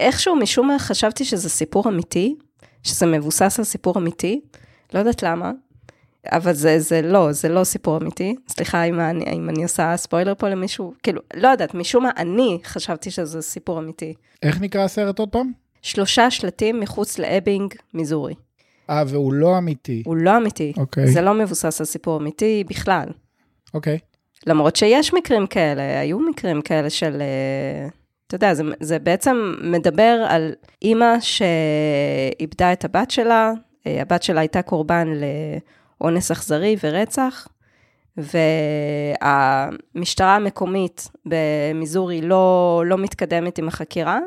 איכשהו 0.00 0.36
משום 0.36 0.68
מה 0.68 0.78
חשבתי 0.78 1.24
שזה 1.24 1.48
סיפור 1.48 1.88
אמיתי, 1.88 2.36
שזה 2.82 3.06
מבוסס 3.06 3.58
על 3.58 3.64
סיפור 3.64 3.98
אמיתי, 3.98 4.40
לא 4.94 4.98
יודעת 4.98 5.22
למה, 5.22 5.52
אבל 6.26 6.52
זה, 6.52 6.78
זה 6.78 7.02
לא, 7.02 7.32
זה 7.32 7.48
לא 7.48 7.64
סיפור 7.64 7.96
אמיתי. 7.96 8.34
סליחה 8.48 8.84
אם 8.84 9.00
אני, 9.00 9.24
אם 9.32 9.48
אני 9.48 9.62
עושה 9.62 9.96
ספוילר 9.96 10.34
פה 10.38 10.48
למישהו, 10.48 10.94
כאילו, 11.02 11.20
לא 11.34 11.48
יודעת, 11.48 11.74
משום 11.74 12.02
מה 12.02 12.10
אני 12.16 12.58
חשבתי 12.64 13.10
שזה 13.10 13.42
סיפור 13.42 13.78
אמיתי. 13.78 14.14
איך 14.42 14.60
נקרא 14.60 14.84
הסרט 14.84 15.18
עוד 15.18 15.28
פעם? 15.28 15.52
שלושה 15.82 16.30
שלטים 16.30 16.80
מחוץ 16.80 17.18
לאבינג, 17.18 17.74
מיזורי. 17.94 18.34
אה, 18.90 19.02
והוא 19.06 19.32
לא 19.32 19.58
אמיתי. 19.58 20.02
הוא 20.06 20.16
לא 20.16 20.36
אמיתי. 20.36 20.72
אוקיי. 20.76 21.06
זה 21.06 21.20
לא 21.20 21.34
מבוסס 21.34 21.80
על 21.80 21.86
סיפור 21.86 22.20
אמיתי 22.20 22.64
בכלל. 22.68 23.08
אוקיי. 23.74 23.98
למרות 24.46 24.76
שיש 24.76 25.14
מקרים 25.14 25.46
כאלה, 25.46 26.00
היו 26.00 26.18
מקרים 26.18 26.62
כאלה 26.62 26.90
של, 26.90 27.20
אה, 27.22 27.88
אתה 28.26 28.34
יודע, 28.34 28.54
זה, 28.54 28.62
זה 28.80 28.98
בעצם 28.98 29.54
מדבר 29.62 30.26
על 30.28 30.52
אימא 30.82 31.14
שאיבדה 31.20 32.72
את 32.72 32.84
הבת 32.84 33.10
שלה, 33.10 33.52
אה, 33.86 34.02
הבת 34.02 34.22
שלה 34.22 34.40
הייתה 34.40 34.62
קורבן 34.62 35.08
לאונס 36.02 36.30
אכזרי 36.30 36.76
ורצח, 36.84 37.48
והמשטרה 39.24 40.36
המקומית 40.36 41.08
במיזורי 41.26 42.20
לא, 42.20 42.82
לא 42.86 42.98
מתקדמת 42.98 43.58
עם 43.58 43.68
החקירה, 43.68 44.18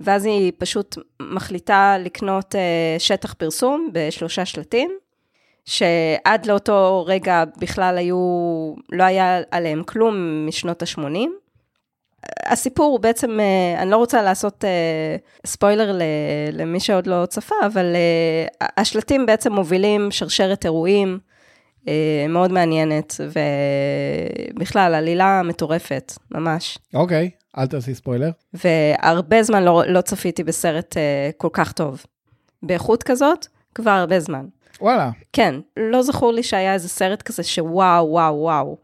ואז 0.00 0.24
היא 0.24 0.52
פשוט 0.58 0.98
מחליטה 1.22 1.96
לקנות 2.00 2.54
אה, 2.54 2.96
שטח 2.98 3.32
פרסום 3.32 3.90
בשלושה 3.92 4.44
שלטים, 4.44 4.90
שעד 5.64 6.46
לאותו 6.46 7.04
רגע 7.06 7.44
בכלל 7.58 7.98
היו, 7.98 8.16
לא 8.92 9.04
היה 9.04 9.40
עליהם 9.50 9.82
כלום 9.82 10.46
משנות 10.46 10.82
ה-80. 10.82 11.43
הסיפור 12.46 12.86
הוא 12.86 13.00
בעצם, 13.00 13.40
אה, 13.40 13.82
אני 13.82 13.90
לא 13.90 13.96
רוצה 13.96 14.22
לעשות 14.22 14.64
אה, 14.64 15.16
ספוילר 15.46 15.98
למי 16.52 16.80
שעוד 16.80 17.06
לא 17.06 17.26
צפה, 17.26 17.54
אבל 17.66 17.96
אה, 17.96 18.66
השלטים 18.76 19.26
בעצם 19.26 19.52
מובילים 19.52 20.10
שרשרת 20.10 20.64
אירועים 20.64 21.18
מאוד 22.28 22.52
מעניינת, 22.52 23.20
ובכלל, 24.54 24.94
עלילה 24.94 25.42
מטורפת, 25.44 26.12
ממש. 26.30 26.78
אוקיי, 26.94 27.30
אל 27.58 27.66
תעשי 27.66 27.94
ספוילר. 27.94 28.30
והרבה 28.54 29.42
זמן 29.42 29.62
לא, 29.62 29.82
לא 29.86 30.00
צפיתי 30.00 30.44
בסרט 30.44 30.96
כל 31.36 31.48
כך 31.52 31.72
טוב. 31.72 32.04
באיכות 32.62 33.02
כזאת, 33.02 33.46
כבר 33.74 33.90
הרבה 33.90 34.20
זמן. 34.20 34.46
וואלה, 34.80 35.10
כן, 35.32 35.54
לא 35.76 36.02
זכור 36.02 36.32
לי 36.32 36.42
שהיה 36.42 36.74
איזה 36.74 36.88
סרט 36.88 37.22
כזה 37.22 37.42
שוואו, 37.42 38.06
וואו, 38.10 38.34
וואו. 38.34 38.76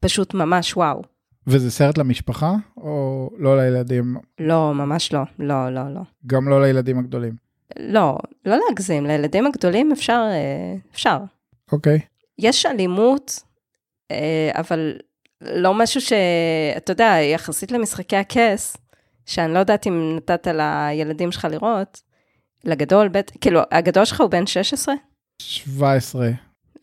פשוט 0.00 0.34
ממש 0.34 0.76
וואו. 0.76 1.02
וזה 1.46 1.70
סרט 1.70 1.98
למשפחה, 1.98 2.54
או 2.76 3.30
לא 3.38 3.56
לילדים, 3.56 4.16
לא, 4.38 4.74
ממש 4.74 5.12
לא, 5.12 5.20
לא, 5.38 5.74
לא, 5.74 5.94
לא. 5.94 6.00
גם 6.26 6.48
לא 6.48 6.62
לילדים 6.62 6.98
הגדולים? 6.98 7.34
לא, 7.78 8.18
לא 8.46 8.58
להגזים, 8.68 9.06
לילדים 9.06 9.46
הגדולים 9.46 9.92
אפשר, 9.92 10.26
אה, 10.30 10.74
אפשר. 10.92 11.18
אוקיי. 11.72 12.00
יש 12.38 12.66
אלימות, 12.66 13.42
אה, 14.10 14.50
אבל 14.54 14.96
לא 15.40 15.74
משהו 15.74 16.00
שאתה 16.00 16.92
יודע, 16.92 17.16
יחסית 17.34 17.72
למשחקי 17.72 18.16
הכס, 18.16 18.76
שאני 19.26 19.54
לא 19.54 19.58
יודעת 19.58 19.86
אם 19.86 20.16
נתת 20.16 20.46
לילדים 20.46 21.32
שלך 21.32 21.48
לראות, 21.50 22.00
לגדול, 22.64 23.08
בית, 23.08 23.32
כאילו, 23.40 23.60
הגדול 23.70 24.04
שלך 24.04 24.20
הוא 24.20 24.30
בן 24.30 24.46
16? 24.46 24.94
17. 25.42 26.30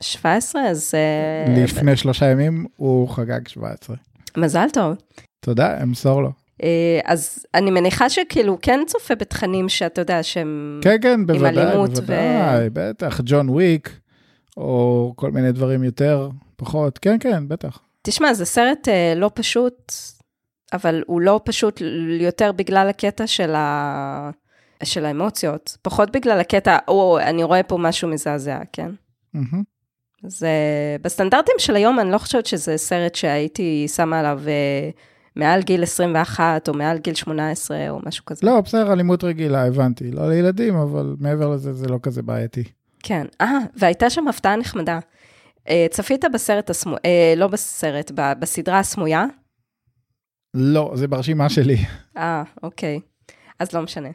17? 0.01 0.61
אז 0.61 0.91
אה, 0.95 1.63
לפני 1.63 1.95
שלושה 1.95 2.25
ימים 2.25 2.65
הוא 2.75 3.09
חגג 3.09 3.47
17. 3.47 3.95
מזל 4.37 4.67
טוב. 4.73 4.95
תודה, 5.39 5.83
אמסור 5.83 6.21
לו. 6.21 6.31
אה, 6.63 6.99
אז 7.05 7.45
אני 7.53 7.71
מניחה 7.71 8.09
שכאילו 8.09 8.57
כן 8.61 8.79
צופה 8.87 9.15
בתכנים 9.15 9.69
שאתה 9.69 10.01
יודע 10.01 10.23
שהם... 10.23 10.79
כן, 10.83 10.97
כן, 11.01 11.25
בוודאי, 11.25 11.63
אלימות 11.63 11.89
ו- 11.89 11.93
בוודאי, 11.93 12.69
בטח, 12.73 13.21
ג'ון 13.25 13.49
וויק, 13.49 13.99
או 14.57 15.13
כל 15.15 15.31
מיני 15.31 15.51
דברים 15.51 15.83
יותר, 15.83 16.29
פחות, 16.55 16.97
כן, 16.97 17.17
כן, 17.19 17.47
בטח. 17.47 17.79
תשמע, 18.01 18.33
זה 18.33 18.45
סרט 18.45 18.87
אה, 18.87 19.13
לא 19.15 19.31
פשוט, 19.33 19.93
אבל 20.73 21.03
הוא 21.07 21.21
לא 21.21 21.39
פשוט 21.45 21.81
יותר 22.19 22.51
בגלל 22.51 22.89
הקטע 22.89 23.27
של, 23.27 23.55
ה... 23.55 24.29
של 24.83 25.05
האמוציות, 25.05 25.77
פחות 25.81 26.11
בגלל 26.11 26.39
הקטע, 26.39 26.77
או, 26.87 27.19
אני 27.19 27.43
רואה 27.43 27.63
פה 27.63 27.77
משהו 27.77 28.09
מזעזע, 28.09 28.59
כן? 28.73 28.91
מהמם. 29.33 29.63
אז 30.23 30.43
אה, 30.43 30.95
בסטנדרטים 31.01 31.55
של 31.57 31.75
היום, 31.75 31.99
אני 31.99 32.11
לא 32.11 32.17
חושבת 32.17 32.45
שזה 32.45 32.77
סרט 32.77 33.15
שהייתי 33.15 33.87
שמה 33.95 34.19
עליו 34.19 34.41
אה, 34.47 34.89
מעל 35.35 35.61
גיל 35.61 35.83
21 35.83 36.69
או 36.69 36.73
מעל 36.73 36.97
גיל 36.97 37.13
18 37.13 37.89
או 37.89 37.99
משהו 38.05 38.25
כזה. 38.25 38.39
לא, 38.47 38.61
בסדר, 38.61 38.93
אלימות 38.93 39.23
רגילה, 39.23 39.65
הבנתי. 39.65 40.11
לא 40.11 40.29
לילדים, 40.29 40.75
אבל 40.75 41.15
מעבר 41.19 41.49
לזה 41.49 41.73
זה 41.73 41.87
לא 41.87 41.99
כזה 42.03 42.21
בעייתי. 42.21 42.63
כן. 43.03 43.25
אה, 43.41 43.57
והייתה 43.75 44.09
שם 44.09 44.27
הפתעה 44.27 44.55
נחמדה. 44.55 44.99
אה, 45.69 45.85
צפית 45.91 46.25
בסרט 46.33 46.69
הסמוי, 46.69 46.97
אה, 47.05 47.33
לא 47.37 47.47
בסרט, 47.47 48.11
ב- 48.15 48.33
בסדרה 48.39 48.79
הסמויה? 48.79 49.25
לא, 50.53 50.91
זה 50.95 51.07
ברשימה 51.07 51.49
שלי. 51.49 51.77
אה, 52.17 52.43
אוקיי. 52.63 52.99
אז 53.59 53.73
לא 53.73 53.81
משנה. 53.81 54.09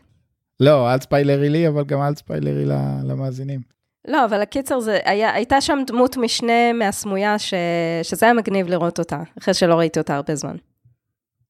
לא, 0.61 0.93
אל 0.93 1.01
ספיילרי 1.01 1.49
לי, 1.49 1.69
אבל 1.69 1.85
גם 1.85 2.03
אל 2.03 2.15
ספיילרי 2.15 2.65
ל- 2.65 3.01
למאזינים. 3.05 3.61
לא, 4.09 4.25
אבל 4.25 4.41
הקיצר 4.43 4.81
זה, 4.81 4.99
היה, 5.05 5.35
הייתה 5.35 5.61
שם 5.61 5.79
דמות 5.87 6.17
משנה 6.17 6.73
מהסמויה, 6.73 7.39
ש, 7.39 7.55
שזה 8.03 8.27
היה 8.27 8.35
מגניב 8.35 8.67
לראות 8.67 8.99
אותה, 8.99 9.23
אחרי 9.39 9.55
שלא 9.55 9.75
ראיתי 9.75 9.99
אותה 9.99 10.17
הרבה 10.17 10.35
זמן. 10.35 10.57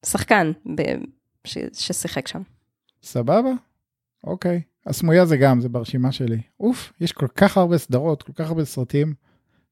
שחקן 0.05 0.51
ב, 0.75 0.81
ש, 1.43 1.57
ששיחק 1.73 2.27
שם. 2.27 2.41
סבבה? 3.03 3.51
אוקיי. 4.23 4.61
הסמויה 4.85 5.25
זה 5.25 5.37
גם, 5.37 5.61
זה 5.61 5.69
ברשימה 5.69 6.11
שלי. 6.11 6.41
אוף, 6.59 6.93
יש 7.01 7.11
כל 7.11 7.27
כך 7.27 7.57
הרבה 7.57 7.77
סדרות, 7.77 8.23
כל 8.23 8.33
כך 8.35 8.49
הרבה 8.49 8.65
סרטים, 8.65 9.13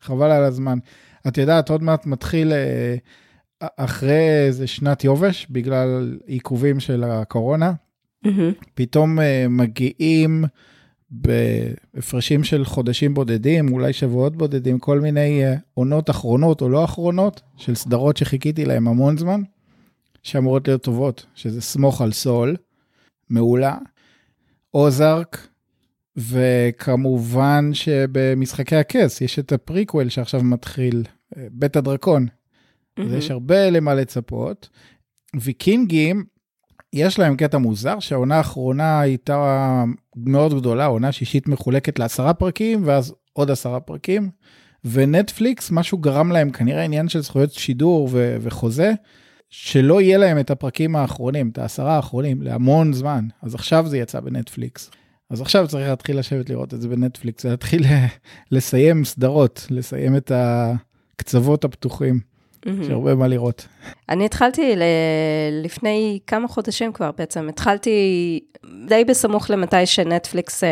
חבל 0.01 0.31
על 0.31 0.43
הזמן. 0.43 0.77
את 1.27 1.37
יודעת, 1.37 1.69
עוד 1.69 1.83
מעט 1.83 2.05
מתחיל 2.05 2.53
אה, 2.53 2.95
אחרי 3.77 4.45
איזה 4.45 4.67
שנת 4.67 5.03
יובש, 5.03 5.47
בגלל 5.49 6.17
עיכובים 6.25 6.79
של 6.79 7.03
הקורונה, 7.03 7.73
פתאום 8.73 9.19
אה, 9.19 9.45
מגיעים 9.49 10.43
בהפרשים 11.11 12.43
של 12.43 12.65
חודשים 12.65 13.13
בודדים, 13.13 13.73
אולי 13.73 13.93
שבועות 13.93 14.35
בודדים, 14.35 14.79
כל 14.79 14.99
מיני 14.99 15.45
אה, 15.45 15.55
עונות 15.73 16.09
אחרונות 16.09 16.61
או 16.61 16.69
לא 16.69 16.83
אחרונות, 16.83 17.41
של 17.57 17.75
סדרות 17.75 18.17
שחיכיתי 18.17 18.65
להם 18.65 18.87
המון 18.87 19.17
זמן, 19.17 19.41
שאמורות 20.23 20.67
להיות 20.67 20.83
טובות, 20.83 21.25
שזה 21.35 21.61
סמוך 21.61 22.01
על 22.01 22.11
סול, 22.11 22.55
מעולה, 23.29 23.77
אוזארק, 24.73 25.47
וכמובן 26.17 27.69
שבמשחקי 27.73 28.75
הכס 28.75 29.21
יש 29.21 29.39
את 29.39 29.51
הפריקוול 29.51 30.09
שעכשיו 30.09 30.43
מתחיל, 30.43 31.03
אה, 31.37 31.47
בית 31.51 31.75
הדרקון. 31.75 32.27
אז 32.97 33.13
יש 33.13 33.31
הרבה 33.31 33.69
למה 33.69 33.93
לצפות. 33.93 34.69
ויקינגים, 35.35 36.23
יש 36.93 37.19
להם 37.19 37.35
קטע 37.35 37.57
מוזר 37.57 37.99
שהעונה 37.99 38.37
האחרונה 38.37 38.99
הייתה 38.99 39.83
מאוד 40.15 40.53
גדולה, 40.59 40.85
עונה 40.85 41.11
שישית 41.11 41.47
מחולקת 41.47 41.99
לעשרה 41.99 42.33
פרקים 42.33 42.81
ואז 42.85 43.13
עוד 43.33 43.51
עשרה 43.51 43.79
פרקים. 43.79 44.29
ונטפליקס, 44.85 45.71
משהו 45.71 45.97
גרם 45.97 46.31
להם, 46.31 46.51
כנראה 46.51 46.83
עניין 46.83 47.09
של 47.09 47.21
זכויות 47.21 47.53
שידור 47.53 48.09
ו- 48.11 48.37
וחוזה, 48.41 48.93
שלא 49.49 50.01
יהיה 50.01 50.17
להם 50.17 50.39
את 50.39 50.51
הפרקים 50.51 50.95
האחרונים, 50.95 51.49
את 51.49 51.57
העשרה 51.57 51.95
האחרונים, 51.95 52.41
להמון 52.41 52.93
זמן. 52.93 53.27
אז 53.41 53.55
עכשיו 53.55 53.87
זה 53.87 53.97
יצא 53.97 54.19
בנטפליקס. 54.19 54.91
אז 55.29 55.41
עכשיו 55.41 55.67
צריך 55.67 55.89
להתחיל 55.89 56.19
לשבת 56.19 56.49
לראות 56.49 56.73
את 56.73 56.81
זה 56.81 56.87
בנטפליקס, 56.87 57.45
להתחיל 57.45 57.83
לסיים 58.51 59.05
סדרות, 59.05 59.67
לסיים 59.69 60.15
את 60.15 60.31
הקצוות 60.35 61.63
הפתוחים, 61.63 62.19
יש 62.65 62.89
הרבה 62.89 63.15
מה 63.15 63.27
לראות. 63.27 63.67
אני 64.09 64.25
התחלתי 64.25 64.75
ל... 64.75 64.83
לפני 65.63 66.19
כמה 66.27 66.47
חודשים 66.47 66.93
כבר 66.93 67.11
בעצם, 67.17 67.49
התחלתי 67.49 68.39
די 68.87 69.05
בסמוך 69.05 69.49
למתי 69.49 69.85
שנטפליקס 69.85 70.63
אה, 70.63 70.69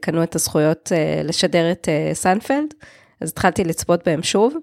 קנו 0.00 0.22
את 0.22 0.34
הזכויות 0.34 0.92
אה, 0.92 1.22
לשדר 1.24 1.72
את 1.72 1.88
אה, 1.88 2.14
סיינפלד, 2.14 2.74
אז 3.20 3.30
התחלתי 3.30 3.64
לצפות 3.64 4.08
בהם 4.08 4.22
שוב, 4.22 4.54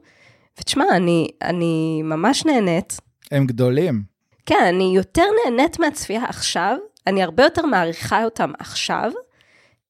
ותשמע, 0.59 0.85
אני, 0.91 1.27
אני 1.41 2.01
ממש 2.03 2.45
נהנית. 2.45 2.97
הם 3.31 3.45
גדולים. 3.45 4.03
כן, 4.45 4.63
אני 4.67 4.91
יותר 4.95 5.25
נהנית 5.45 5.79
מהצפייה 5.79 6.23
עכשיו, 6.23 6.77
אני 7.07 7.23
הרבה 7.23 7.43
יותר 7.43 7.65
מעריכה 7.65 8.23
אותם 8.23 8.51
עכשיו, 8.59 9.11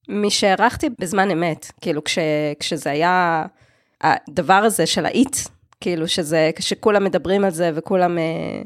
משהערכתי 0.10 0.90
בזמן 1.00 1.32
אמת, 1.32 1.72
כאילו 1.82 2.04
כש, 2.04 2.18
כשזה 2.60 2.92
היה 2.92 3.46
הדבר 4.02 4.54
הזה 4.54 4.86
של 4.86 5.06
ה 5.06 5.14
it, 5.14 5.38
כאילו 5.82 6.08
שזה, 6.08 6.52
כשכולם 6.56 7.04
מדברים 7.04 7.46
על 7.46 7.52
זה 7.52 7.72
וכולם, 7.76 8.18
אה, 8.18 8.62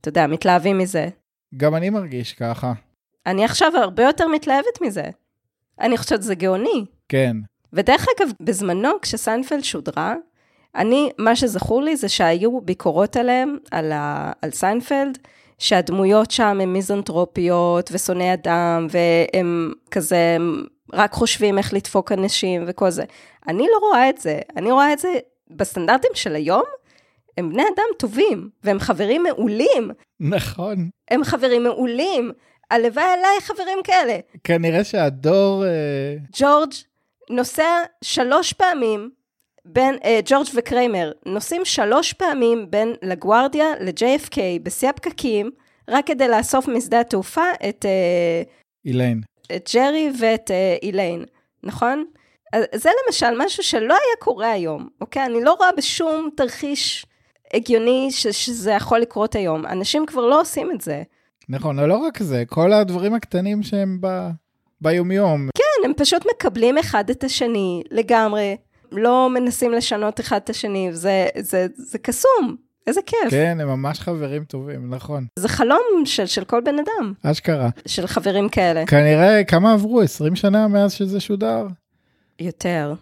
אתה 0.00 0.08
יודע, 0.08 0.26
מתלהבים 0.26 0.78
מזה. 0.78 1.08
גם 1.56 1.74
אני 1.74 1.90
מרגיש 1.90 2.32
ככה. 2.32 2.72
אני 3.26 3.44
עכשיו 3.44 3.72
הרבה 3.76 4.02
יותר 4.02 4.28
מתלהבת 4.28 4.80
מזה. 4.80 5.10
אני 5.80 5.96
חושבת 5.96 6.22
שזה 6.22 6.34
גאוני. 6.34 6.84
כן. 7.08 7.36
ודרך 7.72 8.06
אגב, 8.16 8.28
בזמנו, 8.42 8.90
כשסיינפלד 9.02 9.64
שודרה, 9.64 10.14
אני, 10.74 11.10
מה 11.18 11.36
שזכור 11.36 11.82
לי 11.82 11.96
זה 11.96 12.08
שהיו 12.08 12.60
ביקורות 12.60 13.16
עליהם, 13.16 13.56
על, 13.70 13.92
ה, 13.92 14.32
על 14.42 14.50
סיינפלד, 14.50 15.18
שהדמויות 15.58 16.30
שם 16.30 16.58
הן 16.62 16.68
מיזנטרופיות 16.68 17.90
ושונאי 17.92 18.32
אדם, 18.34 18.86
והם 18.90 19.72
כזה 19.90 20.36
רק 20.92 21.12
חושבים 21.12 21.58
איך 21.58 21.74
לדפוק 21.74 22.12
אנשים 22.12 22.64
וכל 22.66 22.90
זה. 22.90 23.04
אני 23.48 23.66
לא 23.72 23.88
רואה 23.88 24.10
את 24.10 24.18
זה, 24.18 24.40
אני 24.56 24.72
רואה 24.72 24.92
את 24.92 24.98
זה 24.98 25.08
בסטנדרטים 25.50 26.10
של 26.14 26.34
היום, 26.34 26.64
הם 27.38 27.50
בני 27.50 27.62
אדם 27.62 27.84
טובים, 27.98 28.48
והם 28.64 28.78
חברים 28.78 29.22
מעולים. 29.22 29.90
נכון. 30.20 30.88
הם 31.10 31.24
חברים 31.24 31.62
מעולים. 31.62 32.32
הלוואי 32.70 33.04
עליי 33.04 33.40
חברים 33.40 33.78
כאלה. 33.84 34.18
כנראה 34.44 34.84
שהדור... 34.84 35.64
אה, 35.64 36.16
ג'ורג' 36.38 36.72
נוסע 37.30 37.78
שלוש 38.04 38.52
פעמים 38.52 39.10
בין, 39.64 39.94
אה, 40.04 40.20
ג'ורג' 40.24 40.46
וקריימר 40.54 41.12
נוסעים 41.26 41.64
שלוש 41.64 42.12
פעמים 42.12 42.70
בין 42.70 42.94
לגוארדיה 43.02 43.66
ל-JFK 43.80 44.38
בשיא 44.62 44.88
הפקקים, 44.88 45.50
רק 45.88 46.06
כדי 46.06 46.28
לאסוף 46.28 46.68
משדה 46.68 47.00
התעופה 47.00 47.44
את, 47.68 47.84
אה, 47.84 48.42
איליין. 48.84 49.20
את 49.56 49.70
ג'רי 49.74 50.10
ואת 50.20 50.50
אה, 50.50 50.76
איליין, 50.82 51.24
נכון? 51.62 52.04
זה 52.74 52.90
למשל 53.06 53.26
משהו 53.38 53.62
שלא 53.62 53.94
היה 53.94 54.16
קורה 54.18 54.50
היום, 54.50 54.88
אוקיי? 55.00 55.26
אני 55.26 55.44
לא 55.44 55.52
רואה 55.52 55.68
בשום 55.76 56.28
תרחיש 56.36 57.06
הגיוני 57.54 58.08
ש- 58.10 58.26
שזה 58.26 58.70
יכול 58.70 58.98
לקרות 58.98 59.34
היום. 59.34 59.66
אנשים 59.66 60.06
כבר 60.06 60.26
לא 60.26 60.40
עושים 60.40 60.70
את 60.74 60.80
זה. 60.80 61.02
נכון, 61.48 61.78
אבל 61.78 61.88
לא 61.88 61.96
רק 61.96 62.22
זה, 62.22 62.42
כל 62.48 62.72
הדברים 62.72 63.14
הקטנים 63.14 63.62
שהם 63.62 63.98
ב... 64.00 64.28
ביומיום. 64.80 65.48
כן, 65.56 65.84
הם 65.88 65.92
פשוט 65.96 66.22
מקבלים 66.34 66.78
אחד 66.78 67.10
את 67.10 67.24
השני 67.24 67.82
לגמרי, 67.90 68.56
לא 68.92 69.30
מנסים 69.34 69.72
לשנות 69.72 70.20
אחד 70.20 70.36
את 70.36 70.50
השני, 70.50 70.88
זה, 70.92 71.26
זה, 71.38 71.66
זה 71.74 71.98
קסום, 71.98 72.56
איזה 72.86 73.00
כיף. 73.06 73.30
כן, 73.30 73.58
הם 73.60 73.68
ממש 73.68 74.00
חברים 74.00 74.44
טובים, 74.44 74.94
נכון. 74.94 75.26
זה 75.38 75.48
חלום 75.48 75.80
של, 76.04 76.26
של 76.26 76.44
כל 76.44 76.60
בן 76.60 76.74
אדם, 76.78 77.12
אשכרה. 77.22 77.68
של 77.86 78.06
חברים 78.06 78.48
כאלה. 78.48 78.86
כנראה, 78.86 79.44
כמה 79.44 79.72
עברו? 79.72 80.00
20 80.02 80.36
שנה 80.36 80.68
מאז 80.68 80.92
שזה 80.92 81.20
שודר? 81.20 81.66
יותר. 82.40 82.94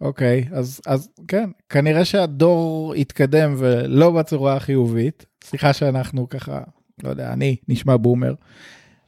אוקיי, 0.00 0.44
אז, 0.52 0.80
אז 0.86 1.08
כן, 1.28 1.50
כנראה 1.68 2.04
שהדור 2.04 2.94
התקדם 2.94 3.54
ולא 3.58 4.10
בצורה 4.10 4.56
החיובית. 4.56 5.26
סליחה 5.44 5.72
שאנחנו 5.72 6.28
ככה, 6.28 6.60
לא 7.02 7.08
יודע, 7.08 7.32
אני 7.32 7.56
נשמע 7.68 7.96
בומר. 7.96 8.34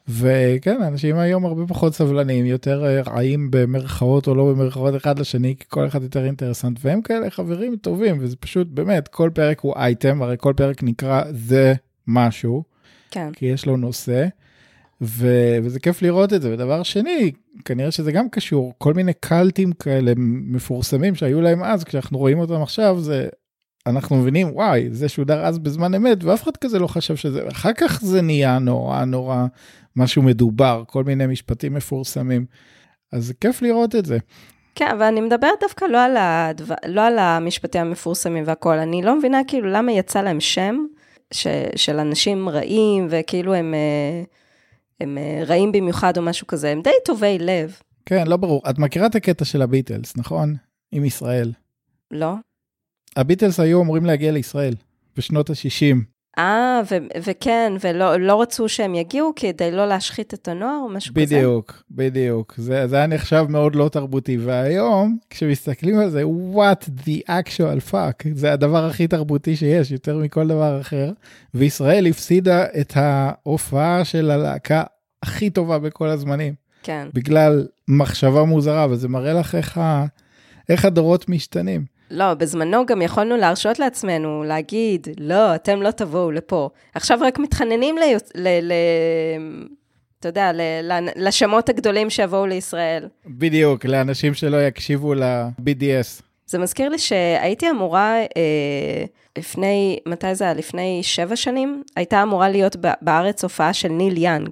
וכן, 0.07 0.81
אנשים 0.81 1.17
היום 1.17 1.45
הרבה 1.45 1.67
פחות 1.67 1.95
סבלניים, 1.95 2.45
יותר 2.45 2.85
אה, 2.85 3.01
רעים 3.01 3.47
במרכאות 3.51 4.27
או 4.27 4.35
לא 4.35 4.45
במרכאות 4.53 4.95
אחד 4.95 5.19
לשני, 5.19 5.55
כי 5.59 5.65
כל 5.67 5.87
אחד 5.87 6.03
יותר 6.03 6.25
אינטרסנט, 6.25 6.79
והם 6.81 7.01
כאלה 7.01 7.29
חברים 7.29 7.75
טובים, 7.75 8.17
וזה 8.19 8.35
פשוט, 8.35 8.67
באמת, 8.67 9.07
כל 9.07 9.29
פרק 9.33 9.59
הוא 9.59 9.73
אייטם, 9.75 10.21
הרי 10.21 10.35
כל 10.39 10.53
פרק 10.57 10.83
נקרא 10.83 11.23
זה 11.31 11.73
משהו, 12.07 12.63
כן. 13.11 13.31
כי 13.33 13.45
יש 13.45 13.65
לו 13.65 13.77
נושא, 13.77 14.27
ו- 15.01 15.57
וזה 15.63 15.79
כיף 15.79 16.01
לראות 16.01 16.33
את 16.33 16.41
זה. 16.41 16.53
ודבר 16.53 16.83
שני, 16.83 17.31
כנראה 17.65 17.91
שזה 17.91 18.11
גם 18.11 18.29
קשור, 18.29 18.73
כל 18.77 18.93
מיני 18.93 19.13
קלטים 19.13 19.71
כאלה 19.71 20.13
מפורסמים 20.17 21.15
שהיו 21.15 21.41
להם 21.41 21.63
אז, 21.63 21.83
כשאנחנו 21.83 22.17
רואים 22.17 22.39
אותם 22.39 22.61
עכשיו, 22.61 22.99
זה, 22.99 23.27
אנחנו 23.87 24.15
מבינים, 24.15 24.49
וואי, 24.53 24.87
זה 24.91 25.09
שודר 25.09 25.45
אז 25.45 25.59
בזמן 25.59 25.93
אמת, 25.95 26.23
ואף 26.23 26.43
אחד 26.43 26.57
כזה 26.57 26.79
לא 26.79 26.87
חשב 26.87 27.15
שזה, 27.15 27.47
אחר 27.51 27.73
כך 27.73 28.01
זה 28.01 28.21
נהיה 28.21 28.59
נורא 28.59 29.05
נורא 29.05 29.45
משהו 29.95 30.21
מדובר, 30.21 30.83
כל 30.87 31.03
מיני 31.03 31.27
משפטים 31.27 31.73
מפורסמים. 31.73 32.45
אז 33.13 33.25
זה 33.25 33.33
כיף 33.33 33.61
לראות 33.61 33.95
את 33.95 34.05
זה. 34.05 34.17
כן, 34.75 34.87
אבל 34.91 35.03
אני 35.03 35.21
מדברת 35.21 35.59
דווקא 35.61 35.85
לא 35.85 36.03
על, 36.03 36.17
הדבר, 36.17 36.75
לא 36.87 37.01
על 37.01 37.19
המשפטים 37.19 37.81
המפורסמים 37.81 38.43
והכול, 38.47 38.77
אני 38.77 39.01
לא 39.01 39.17
מבינה 39.17 39.41
כאילו 39.47 39.69
למה 39.69 39.91
יצא 39.91 40.21
להם 40.21 40.39
שם 40.39 40.85
ש, 41.33 41.47
של 41.75 41.99
אנשים 41.99 42.49
רעים, 42.49 43.07
וכאילו 43.09 43.53
הם, 43.53 43.73
אה, 43.73 44.23
הם 45.01 45.17
אה, 45.17 45.43
רעים 45.45 45.71
במיוחד 45.71 46.17
או 46.17 46.21
משהו 46.21 46.47
כזה, 46.47 46.69
הם 46.69 46.81
די 46.81 46.89
טובי 47.05 47.37
לב, 47.39 47.75
כן, 48.05 48.27
לא 48.27 48.37
ברור. 48.37 48.61
את 48.69 48.79
מכירה 48.79 49.07
את 49.07 49.15
הקטע 49.15 49.45
של 49.45 49.61
הביטלס, 49.61 50.17
נכון? 50.17 50.55
עם 50.91 51.05
ישראל. 51.05 51.51
לא? 52.11 52.33
הביטלס 53.15 53.59
היו 53.59 53.81
אמורים 53.81 54.05
להגיע 54.05 54.31
לישראל 54.31 54.73
בשנות 55.17 55.49
ה-60. 55.49 55.97
אה, 56.37 56.81
וכן, 57.23 57.73
ולא 57.83 58.17
לא 58.17 58.41
רצו 58.41 58.69
שהם 58.69 58.95
יגיעו 58.95 59.33
כדי 59.35 59.71
לא 59.71 59.87
להשחית 59.87 60.33
את 60.33 60.47
הנוער 60.47 60.79
או 60.83 60.89
משהו 60.89 61.15
כזה. 61.15 61.35
בדיוק, 61.35 61.83
בדיוק. 61.91 62.53
זה, 62.57 62.87
זה 62.87 62.95
היה 62.95 63.07
נחשב 63.07 63.45
מאוד 63.49 63.75
לא 63.75 63.89
תרבותי, 63.89 64.37
והיום, 64.37 65.17
כשמסתכלים 65.29 65.99
על 65.99 66.09
זה, 66.09 66.23
what 66.53 66.89
the 67.05 67.29
actual 67.29 67.91
fuck, 67.91 68.27
זה 68.33 68.53
הדבר 68.53 68.85
הכי 68.85 69.07
תרבותי 69.07 69.55
שיש, 69.55 69.91
יותר 69.91 70.17
מכל 70.17 70.47
דבר 70.47 70.81
אחר. 70.81 71.11
וישראל 71.53 72.07
הפסידה 72.07 72.65
את 72.81 72.93
ההופעה 72.95 74.05
של 74.05 74.31
הלהקה 74.31 74.83
הכי 75.23 75.49
טובה 75.49 75.79
בכל 75.79 76.07
הזמנים, 76.07 76.53
כן. 76.83 77.07
בגלל 77.13 77.67
מחשבה 77.87 78.43
מוזרה, 78.43 78.87
וזה 78.89 79.07
מראה 79.07 79.33
לך 79.33 79.55
איך, 79.55 79.77
ה, 79.77 80.05
איך 80.69 80.85
הדורות 80.85 81.29
משתנים. 81.29 81.90
לא, 82.11 82.33
בזמנו 82.33 82.85
גם 82.85 83.01
יכולנו 83.01 83.37
להרשות 83.37 83.79
לעצמנו 83.79 84.43
להגיד, 84.43 85.07
לא, 85.19 85.55
אתם 85.55 85.81
לא 85.81 85.91
תבואו 85.91 86.31
לפה. 86.31 86.69
עכשיו 86.93 87.19
רק 87.21 87.39
מתחננים 87.39 87.97
ל... 87.97 88.01
ל, 88.35 88.47
ל 88.61 88.73
אתה 90.19 90.29
יודע, 90.29 90.51
ל, 90.53 90.61
ל, 90.83 91.09
לשמות 91.15 91.69
הגדולים 91.69 92.09
שיבואו 92.09 92.45
לישראל. 92.45 93.07
בדיוק, 93.25 93.85
לאנשים 93.85 94.33
שלא 94.33 94.67
יקשיבו 94.67 95.13
ל-BDS. 95.13 96.21
זה 96.45 96.59
מזכיר 96.59 96.89
לי 96.89 96.97
שהייתי 96.99 97.69
אמורה, 97.69 98.15
אה, 98.19 99.05
לפני, 99.37 99.99
מתי 100.05 100.35
זה 100.35 100.43
היה? 100.43 100.53
לפני 100.53 100.99
שבע 101.03 101.35
שנים, 101.35 101.83
הייתה 101.95 102.23
אמורה 102.23 102.49
להיות 102.49 102.75
בארץ 103.01 103.43
הופעה 103.43 103.73
של 103.73 103.89
ניל 103.89 104.17
יאנג, 104.17 104.49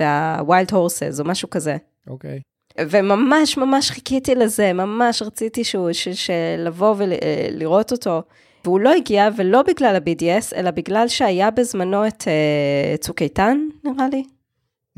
וה-Wild 0.00 0.72
Horses, 0.72 1.20
או 1.20 1.24
משהו 1.24 1.50
כזה. 1.50 1.76
אוקיי. 2.06 2.40
וממש 2.80 3.56
ממש 3.56 3.90
חיכיתי 3.90 4.34
לזה, 4.34 4.72
ממש 4.72 5.22
רציתי 5.22 5.64
שהוא, 5.64 5.92
ש, 5.92 6.08
שלבוא 6.08 6.94
ולראות 6.98 7.92
אותו. 7.92 8.22
והוא 8.64 8.80
לא 8.80 8.92
הגיע, 8.92 9.28
ולא 9.36 9.62
בגלל 9.62 9.96
ה-BDS, 9.96 10.56
אלא 10.56 10.70
בגלל 10.70 11.08
שהיה 11.08 11.50
בזמנו 11.50 12.06
את 12.06 12.22
uh, 12.22 12.98
צוק 12.98 13.22
איתן, 13.22 13.58
נראה 13.84 14.08
לי. 14.12 14.24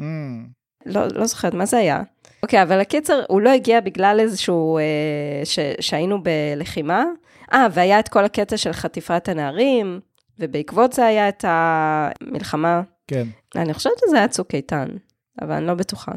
Mm. 0.01 0.03
לא, 0.87 1.01
לא 1.15 1.27
זוכרת, 1.27 1.55
מה 1.55 1.67
זה 1.67 1.79
היה? 1.79 2.03
אוקיי, 2.43 2.63
אבל 2.63 2.81
הקיצר, 2.81 3.23
הוא 3.29 3.41
לא 3.41 3.51
הגיע 3.51 3.81
בגלל 3.81 4.21
איזשהו, 4.21 4.79
uh, 4.79 5.47
ש, 5.47 5.59
שהיינו 5.81 6.19
בלחימה. 6.23 7.05
אה, 7.53 7.67
והיה 7.73 8.01
את 8.01 8.09
כל 8.09 8.25
הקטע 8.25 8.57
של 8.57 8.73
חטיפת 8.73 9.29
הנערים, 9.29 10.01
ובעקבות 10.39 10.93
זה 10.93 11.07
היה 11.07 11.29
את 11.29 11.45
המלחמה. 11.49 12.83
כן. 13.07 13.25
אני 13.57 13.75
חושבת 13.75 13.93
שזה 14.07 14.17
היה 14.17 14.29
צוק 14.29 14.55
איתן, 14.55 14.89
אבל 15.43 15.53
אני 15.53 15.67
לא 15.67 15.75
בטוחה. 15.75 16.13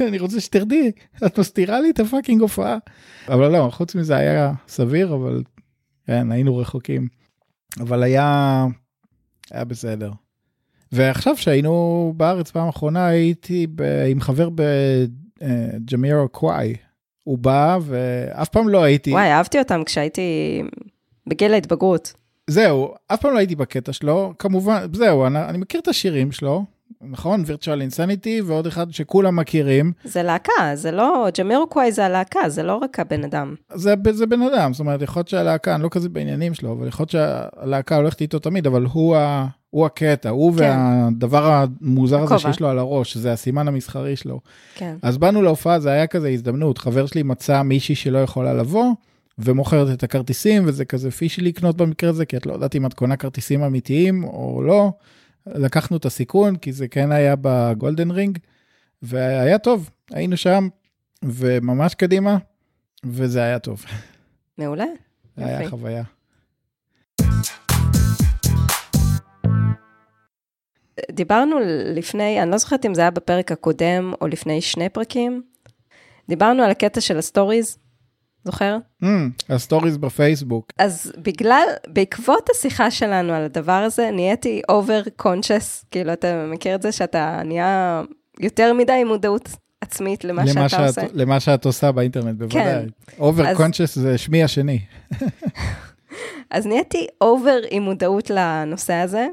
אני 0.08 0.18
רוצה 0.18 0.40
שתרדי, 0.40 0.90
את 1.26 1.38
מסתירה 1.38 1.80
לי 1.80 1.90
את 1.90 2.00
הפאקינג 2.00 2.40
הופעה. 2.40 2.78
אבל 3.28 3.52
לא, 3.52 3.68
חוץ 3.72 3.94
מזה 3.94 4.16
היה 4.16 4.52
סביר, 4.68 5.14
אבל 5.14 5.42
כן, 6.06 6.32
היינו 6.32 6.56
רחוקים. 6.56 7.08
אבל 7.80 8.02
היה, 8.02 8.66
היה 9.50 9.64
בסדר. 9.64 10.12
ועכשיו 10.92 11.36
שהיינו 11.36 12.14
בארץ 12.16 12.50
פעם 12.50 12.68
אחרונה, 12.68 13.06
הייתי 13.06 13.66
ב, 13.74 13.82
עם 14.10 14.20
חבר 14.20 14.48
בג'מירו 15.40 16.28
קוואי. 16.28 16.74
הוא 17.28 17.38
בא 17.38 17.78
ואף 17.82 18.48
פעם 18.48 18.68
לא 18.68 18.82
הייתי... 18.82 19.12
וואי, 19.12 19.32
אהבתי 19.32 19.58
אותם 19.58 19.84
כשהייתי 19.84 20.22
בגיל 21.26 21.54
ההתבגרות. 21.54 22.12
זהו, 22.46 22.94
אף 23.06 23.20
פעם 23.20 23.32
לא 23.32 23.38
הייתי 23.38 23.56
בקטע 23.56 23.92
שלו, 23.92 24.32
כמובן, 24.38 24.86
זהו, 24.92 25.26
אני, 25.26 25.44
אני 25.44 25.58
מכיר 25.58 25.80
את 25.80 25.88
השירים 25.88 26.32
שלו, 26.32 26.64
נכון? 27.00 27.42
וירטואל 27.46 27.80
אינסניטי, 27.80 28.40
ועוד 28.40 28.66
אחד 28.66 28.90
שכולם 28.90 29.36
מכירים. 29.36 29.92
זה 30.04 30.22
להקה, 30.22 30.52
זה 30.74 30.90
לא, 30.90 31.26
ג'מירוקוואי 31.38 31.92
זה 31.92 32.04
הלהקה, 32.06 32.48
זה 32.48 32.62
לא 32.62 32.76
רק 32.76 33.00
הבן 33.00 33.24
אדם. 33.24 33.54
זה, 33.74 33.94
זה 34.10 34.26
בן 34.26 34.42
אדם, 34.42 34.72
זאת 34.72 34.80
אומרת, 34.80 35.02
יכול 35.02 35.20
להיות 35.20 35.28
שהלהקה, 35.28 35.74
אני 35.74 35.82
לא 35.82 35.88
כזה 35.88 36.08
בעניינים 36.08 36.54
שלו, 36.54 36.72
אבל 36.72 36.88
יכול 36.88 37.02
להיות 37.02 37.10
שהלהקה 37.10 37.96
הולכת 37.96 38.20
איתו 38.20 38.38
תמיד, 38.38 38.66
אבל 38.66 38.84
הוא, 38.84 39.16
ה, 39.16 39.46
הוא 39.70 39.86
הקטע, 39.86 40.28
הוא 40.28 40.56
כן. 40.56 40.58
והדבר 40.58 41.66
המוזר 41.80 42.22
הזה 42.22 42.38
שיש 42.38 42.60
לו 42.60 42.68
על 42.68 42.78
הראש, 42.78 43.16
זה 43.16 43.32
הסימן 43.32 43.68
המסחרי 43.68 44.16
שלו. 44.16 44.40
כן. 44.74 44.96
אז 45.02 45.18
באנו 45.18 45.42
להופעה, 45.42 45.80
זה 45.80 45.90
היה 45.90 46.06
כזה 46.06 46.28
הזדמנות, 46.28 46.78
חבר 46.78 47.06
שלי 47.06 47.22
מצא 47.22 47.62
מישהי 47.62 47.94
שלא 47.94 48.18
יכולה 48.18 48.54
לבוא, 48.54 48.92
ומוכרת 49.38 49.98
את 49.98 50.02
הכרטיסים, 50.02 50.62
וזה 50.66 50.84
כזה 50.84 51.10
פישי 51.10 51.40
לקנות 51.40 51.76
במקרה 51.76 52.10
הזה, 52.10 52.26
כי 52.26 52.36
את 52.36 52.46
לא 52.46 52.52
יודעת 52.52 52.76
אם 52.76 52.86
את 52.86 52.94
קונה 52.94 53.16
כרטיסים 53.16 53.62
אמיתיים 53.62 54.24
או 54.24 54.62
לא. 54.62 54.92
לקחנו 55.46 55.96
את 55.96 56.04
הסיכון, 56.04 56.56
כי 56.56 56.72
זה 56.72 56.88
כן 56.88 57.12
היה 57.12 57.34
ב 57.40 57.50
golden 57.50 58.10
ring, 58.10 58.38
והיה 59.02 59.58
טוב, 59.58 59.90
היינו 60.10 60.36
שם, 60.36 60.68
וממש 61.24 61.94
קדימה, 61.94 62.36
וזה 63.04 63.42
היה 63.42 63.58
טוב. 63.58 63.84
מעולה. 64.58 64.84
היה 65.36 65.70
חוויה. 65.70 66.02
דיברנו 71.12 71.56
לפני, 71.94 72.42
אני 72.42 72.50
לא 72.50 72.58
זוכרת 72.58 72.86
אם 72.86 72.94
זה 72.94 73.00
היה 73.00 73.10
בפרק 73.10 73.52
הקודם 73.52 74.12
או 74.20 74.26
לפני 74.26 74.60
שני 74.60 74.88
פרקים, 74.88 75.42
דיברנו 76.28 76.62
על 76.62 76.70
הקטע 76.70 77.00
של 77.00 77.18
הסטוריז, 77.18 77.78
זוכר? 78.44 78.76
Mm, 79.02 79.06
הסטוריז 79.48 79.96
בפייסבוק. 79.96 80.72
אז 80.78 81.12
בגלל, 81.22 81.66
בעקבות 81.88 82.48
השיחה 82.50 82.90
שלנו 82.90 83.32
על 83.32 83.42
הדבר 83.42 83.72
הזה, 83.72 84.10
נהייתי 84.12 84.62
over 84.68 85.02
conscious, 85.16 85.84
כאילו, 85.90 86.12
אתה 86.12 86.46
מכיר 86.52 86.74
את 86.74 86.82
זה 86.82 86.92
שאתה 86.92 87.42
נהיה 87.44 88.02
יותר 88.40 88.72
מדי 88.72 89.04
מודעות 89.04 89.48
עצמית 89.80 90.24
למה, 90.24 90.42
למה 90.42 90.68
שאתה 90.68 90.92
שאת, 90.92 90.98
עושה? 90.98 91.14
למה 91.14 91.40
שאת 91.40 91.64
עושה 91.64 91.92
באינטרנט, 91.92 92.38
בוודאי. 92.38 92.86
over 93.18 93.44
כן. 93.44 93.54
conscious 93.54 93.98
אז... 93.98 94.02
זה 94.02 94.18
שמי 94.18 94.44
השני. 94.44 94.78
אז 96.50 96.66
נהייתי 96.66 97.06
over 97.20 97.58
עם 97.70 97.82
מודעות 97.82 98.30
לנושא 98.30 98.94
הזה, 98.94 99.26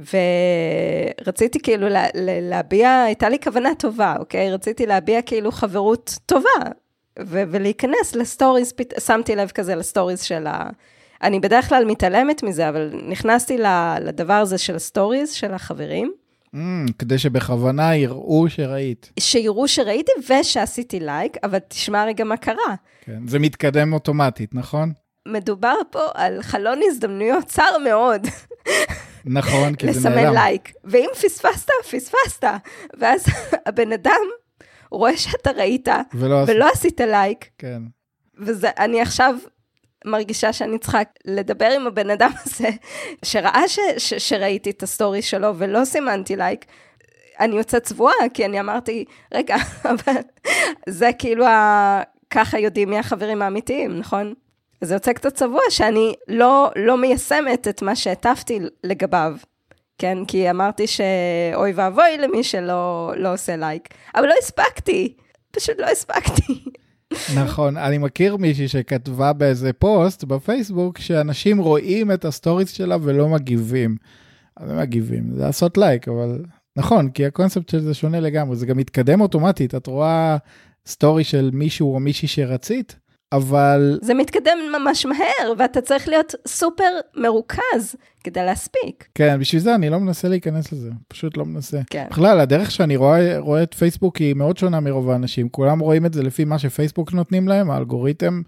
ורציתי 0.00 1.60
כאילו 1.60 1.88
לה, 1.88 2.06
להביע, 2.42 3.02
הייתה 3.02 3.28
לי 3.28 3.38
כוונה 3.42 3.74
טובה, 3.78 4.14
אוקיי? 4.18 4.52
רציתי 4.52 4.86
להביע 4.86 5.22
כאילו 5.22 5.52
חברות 5.52 6.18
טובה, 6.26 6.48
ו- 7.18 7.42
ולהיכנס 7.50 8.14
לסטוריז, 8.14 8.72
שמתי 9.06 9.36
לב 9.36 9.48
כזה 9.48 9.74
לסטוריז 9.74 10.22
של 10.22 10.46
ה... 10.46 10.70
אני 11.22 11.40
בדרך 11.40 11.68
כלל 11.68 11.84
מתעלמת 11.84 12.42
מזה, 12.42 12.68
אבל 12.68 12.90
נכנסתי 13.08 13.58
לדבר 14.00 14.34
הזה 14.34 14.58
של 14.58 14.76
הסטוריז, 14.76 15.32
של 15.32 15.54
החברים. 15.54 16.12
Mm, 16.54 16.58
כדי 16.98 17.18
שבכוונה 17.18 17.96
יראו 17.96 18.48
שראית. 18.48 19.12
שיראו 19.20 19.68
שראיתי 19.68 20.12
ושעשיתי 20.30 21.00
לייק, 21.00 21.36
אבל 21.42 21.58
תשמע 21.58 22.04
רגע 22.04 22.24
מה 22.24 22.36
קרה. 22.36 22.74
כן, 23.00 23.26
זה 23.26 23.38
מתקדם 23.38 23.92
אוטומטית, 23.92 24.54
נכון? 24.54 24.92
מדובר 25.28 25.74
פה 25.90 26.00
על 26.14 26.42
חלון 26.42 26.80
הזדמנויות 26.86 27.44
צר 27.44 27.78
מאוד. 27.84 28.26
נכון, 29.24 29.74
כי 29.74 29.92
זה 29.92 30.08
נעלם. 30.08 30.22
לסמן 30.22 30.34
לייק. 30.34 30.72
ואם 30.84 31.08
פספסת, 31.14 31.70
פספסת. 31.90 32.44
ואז 32.98 33.24
הבן 33.66 33.92
אדם 33.92 34.20
רואה 34.90 35.16
שאתה 35.16 35.50
ראית, 35.50 35.88
ולא, 36.14 36.44
ולא 36.46 36.68
עשית 36.72 37.00
לייק. 37.00 37.48
כן. 37.58 37.82
ואני 38.38 39.00
עכשיו 39.00 39.36
מרגישה 40.04 40.52
שאני 40.52 40.78
צריכה 40.78 41.00
לדבר 41.24 41.70
עם 41.70 41.86
הבן 41.86 42.10
אדם 42.10 42.30
הזה, 42.46 42.68
שראה 43.24 43.68
ש, 43.68 43.78
ש, 43.98 44.14
שראיתי 44.14 44.70
את 44.70 44.82
הסטורי 44.82 45.22
שלו 45.22 45.58
ולא 45.58 45.84
סימנתי 45.84 46.36
לייק. 46.36 46.64
אני 47.40 47.56
יוצאת 47.56 47.82
צבועה, 47.82 48.28
כי 48.34 48.44
אני 48.44 48.60
אמרתי, 48.60 49.04
רגע, 49.34 49.56
אבל 49.90 50.14
זה 50.88 51.10
כאילו, 51.18 51.46
ה... 51.46 52.02
ככה 52.30 52.58
יודעים 52.58 52.90
מי 52.90 52.98
החברים 52.98 53.42
האמיתיים, 53.42 53.98
נכון? 53.98 54.34
זה 54.80 54.94
יוצא 54.94 55.12
קצת 55.12 55.34
צבוע 55.34 55.60
שאני 55.70 56.14
לא, 56.28 56.70
לא 56.76 56.98
מיישמת 56.98 57.68
את 57.68 57.82
מה 57.82 57.96
שהטפתי 57.96 58.60
לגביו, 58.84 59.36
כן? 59.98 60.18
כי 60.28 60.50
אמרתי 60.50 60.86
שאוי 60.86 61.72
ואבוי 61.74 62.18
למי 62.18 62.44
שלא 62.44 63.12
לא 63.16 63.34
עושה 63.34 63.56
לייק, 63.56 63.88
אבל 64.14 64.26
לא 64.26 64.34
הספקתי, 64.42 65.16
פשוט 65.50 65.80
לא 65.80 65.86
הספקתי. 65.86 66.64
נכון, 67.34 67.76
אני 67.76 67.98
מכיר 67.98 68.36
מישהי 68.36 68.68
שכתבה 68.68 69.32
באיזה 69.32 69.72
פוסט 69.72 70.24
בפייסבוק 70.24 70.98
שאנשים 70.98 71.58
רואים 71.58 72.12
את 72.12 72.24
ה 72.24 72.30
stories 72.30 72.72
שלה 72.72 72.96
ולא 73.02 73.28
מגיבים. 73.28 73.96
אז 74.56 74.70
הם 74.70 74.78
מגיבים, 74.78 75.34
זה 75.34 75.42
לעשות 75.42 75.78
לייק, 75.78 76.08
אבל 76.08 76.44
נכון, 76.76 77.10
כי 77.10 77.26
הקונספט 77.26 77.68
של 77.68 77.80
זה 77.80 77.94
שונה 77.94 78.20
לגמרי, 78.20 78.56
זה 78.56 78.66
גם 78.66 78.76
מתקדם 78.76 79.20
אוטומטית, 79.20 79.74
את 79.74 79.86
רואה 79.86 80.36
story 80.86 81.24
של 81.24 81.50
מישהו 81.52 81.94
או 81.94 82.00
מישהי 82.00 82.28
שרצית, 82.28 82.96
אבל... 83.32 83.98
זה 84.02 84.14
מתקדם 84.14 84.58
ממש 84.80 85.06
מהר, 85.06 85.52
ואתה 85.58 85.80
צריך 85.80 86.08
להיות 86.08 86.34
סופר 86.46 86.90
מרוכז 87.16 87.96
כדי 88.24 88.44
להספיק. 88.44 89.08
כן, 89.14 89.40
בשביל 89.40 89.62
זה 89.62 89.74
אני 89.74 89.90
לא 89.90 90.00
מנסה 90.00 90.28
להיכנס 90.28 90.72
לזה, 90.72 90.90
פשוט 91.08 91.36
לא 91.36 91.44
מנסה. 91.44 91.80
כן. 91.90 92.06
בכלל, 92.10 92.40
הדרך 92.40 92.70
שאני 92.70 92.96
רואה, 92.96 93.38
רואה 93.38 93.62
את 93.62 93.74
פייסבוק 93.74 94.16
היא 94.16 94.34
מאוד 94.34 94.58
שונה 94.58 94.80
מרוב 94.80 95.10
האנשים. 95.10 95.48
כולם 95.48 95.78
רואים 95.78 96.06
את 96.06 96.14
זה 96.14 96.22
לפי 96.22 96.44
מה 96.44 96.58
שפייסבוק 96.58 97.12
נותנים 97.12 97.48
להם, 97.48 97.70
האלגוריתם 97.70 98.42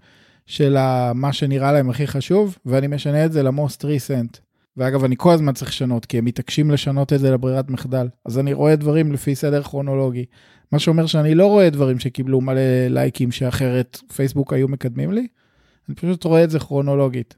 של 0.45 0.77
מה 1.15 1.33
שנראה 1.33 1.71
להם 1.71 1.89
הכי 1.89 2.07
חשוב, 2.07 2.57
ואני 2.65 2.87
משנה 2.87 3.25
את 3.25 3.31
זה 3.31 3.43
למוסט 3.43 3.85
ריסנט. 3.85 4.37
ואגב, 4.77 5.03
אני 5.03 5.15
כל 5.17 5.31
הזמן 5.31 5.53
צריך 5.53 5.71
לשנות, 5.71 6.05
כי 6.05 6.17
הם 6.17 6.25
מתעקשים 6.25 6.71
לשנות 6.71 7.13
את 7.13 7.19
זה 7.19 7.31
לברירת 7.31 7.69
מחדל. 7.69 8.07
אז 8.25 8.39
אני 8.39 8.53
רואה 8.53 8.75
דברים 8.75 9.11
לפי 9.11 9.35
סדר 9.35 9.63
כרונולוגי. 9.63 10.25
מה 10.73 10.79
שאומר 10.79 11.05
שאני 11.05 11.35
לא 11.35 11.47
רואה 11.47 11.69
דברים 11.69 11.99
שקיבלו 11.99 12.41
מלא 12.41 12.87
לייקים 12.89 13.31
שאחרת 13.31 13.99
פייסבוק 14.15 14.53
היו 14.53 14.67
מקדמים 14.67 15.11
לי, 15.11 15.27
אני 15.87 15.95
פשוט 15.95 16.23
רואה 16.23 16.43
את 16.43 16.49
זה 16.49 16.59
כרונולוגית. 16.59 17.35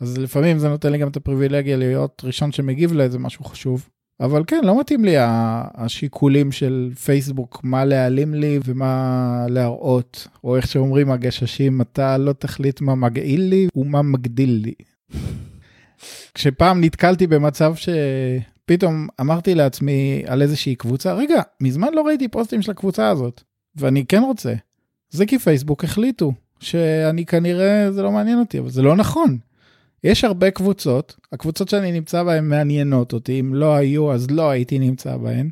אז 0.00 0.18
לפעמים 0.18 0.58
זה 0.58 0.68
נותן 0.68 0.92
לי 0.92 0.98
גם 0.98 1.08
את 1.08 1.16
הפריבילגיה 1.16 1.76
להיות 1.76 2.22
ראשון 2.24 2.52
שמגיב 2.52 2.92
לאיזה 2.92 3.18
משהו 3.18 3.44
חשוב. 3.44 3.88
אבל 4.20 4.44
כן, 4.46 4.60
לא 4.64 4.80
מתאים 4.80 5.04
לי 5.04 5.14
השיקולים 5.74 6.52
של 6.52 6.90
פייסבוק, 7.04 7.60
מה 7.62 7.84
להעלים 7.84 8.34
לי 8.34 8.58
ומה 8.64 9.46
להראות, 9.48 10.28
או 10.44 10.56
איך 10.56 10.66
שאומרים 10.66 11.10
הגששים, 11.10 11.80
אתה 11.80 12.18
לא 12.18 12.32
תחליט 12.32 12.80
מה 12.80 12.94
מגעיל 12.94 13.42
לי 13.42 13.68
ומה 13.76 14.02
מגדיל 14.02 14.50
לי. 14.50 14.74
כשפעם 16.34 16.84
נתקלתי 16.84 17.26
במצב 17.26 17.74
שפתאום 18.70 19.08
אמרתי 19.20 19.54
לעצמי 19.54 20.22
על 20.26 20.42
איזושהי 20.42 20.74
קבוצה, 20.74 21.14
רגע, 21.14 21.42
מזמן 21.60 21.88
לא 21.92 22.02
ראיתי 22.02 22.28
פוסטים 22.28 22.62
של 22.62 22.70
הקבוצה 22.70 23.08
הזאת, 23.08 23.42
ואני 23.76 24.06
כן 24.06 24.22
רוצה. 24.22 24.54
זה 25.10 25.26
כי 25.26 25.38
פייסבוק 25.38 25.84
החליטו 25.84 26.32
שאני 26.60 27.26
כנראה, 27.26 27.92
זה 27.92 28.02
לא 28.02 28.10
מעניין 28.12 28.38
אותי, 28.38 28.58
אבל 28.58 28.70
זה 28.70 28.82
לא 28.82 28.96
נכון. 28.96 29.38
יש 30.04 30.24
הרבה 30.24 30.50
קבוצות, 30.50 31.16
הקבוצות 31.32 31.68
שאני 31.68 31.92
נמצא 31.92 32.22
בהן 32.22 32.44
מעניינות 32.44 33.12
אותי, 33.12 33.40
אם 33.40 33.54
לא 33.54 33.74
היו 33.74 34.12
אז 34.12 34.30
לא 34.30 34.50
הייתי 34.50 34.78
נמצא 34.78 35.16
בהן. 35.16 35.50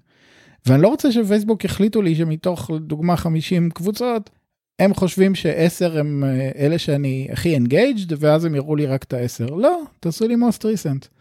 ואני 0.66 0.83
לא 0.83 0.88
רוצה 0.88 1.12
שפייסבוק 1.12 1.64
יחליטו 1.64 2.02
לי 2.02 2.14
שמתוך 2.14 2.70
דוגמה 2.81 3.16
50 3.16 3.70
קבוצות, 3.70 4.31
הם 4.78 4.94
חושבים 4.94 5.35
שעשר 5.35 5.98
הם 5.98 6.24
אה, 6.24 6.50
אלה 6.59 6.78
שאני 6.78 7.28
הכי 7.33 7.54
engaged, 7.54 8.22
ואז 8.22 8.44
הם 8.44 8.54
יראו 8.54 8.76
לי 8.76 8.87
רק 8.87 9.02
את 9.02 9.12
העשר. 9.12 9.46
לא, 9.46 9.83
תעשו 10.00 10.28
לי 10.28 10.35
most 10.35 10.62
recent. 10.62 11.17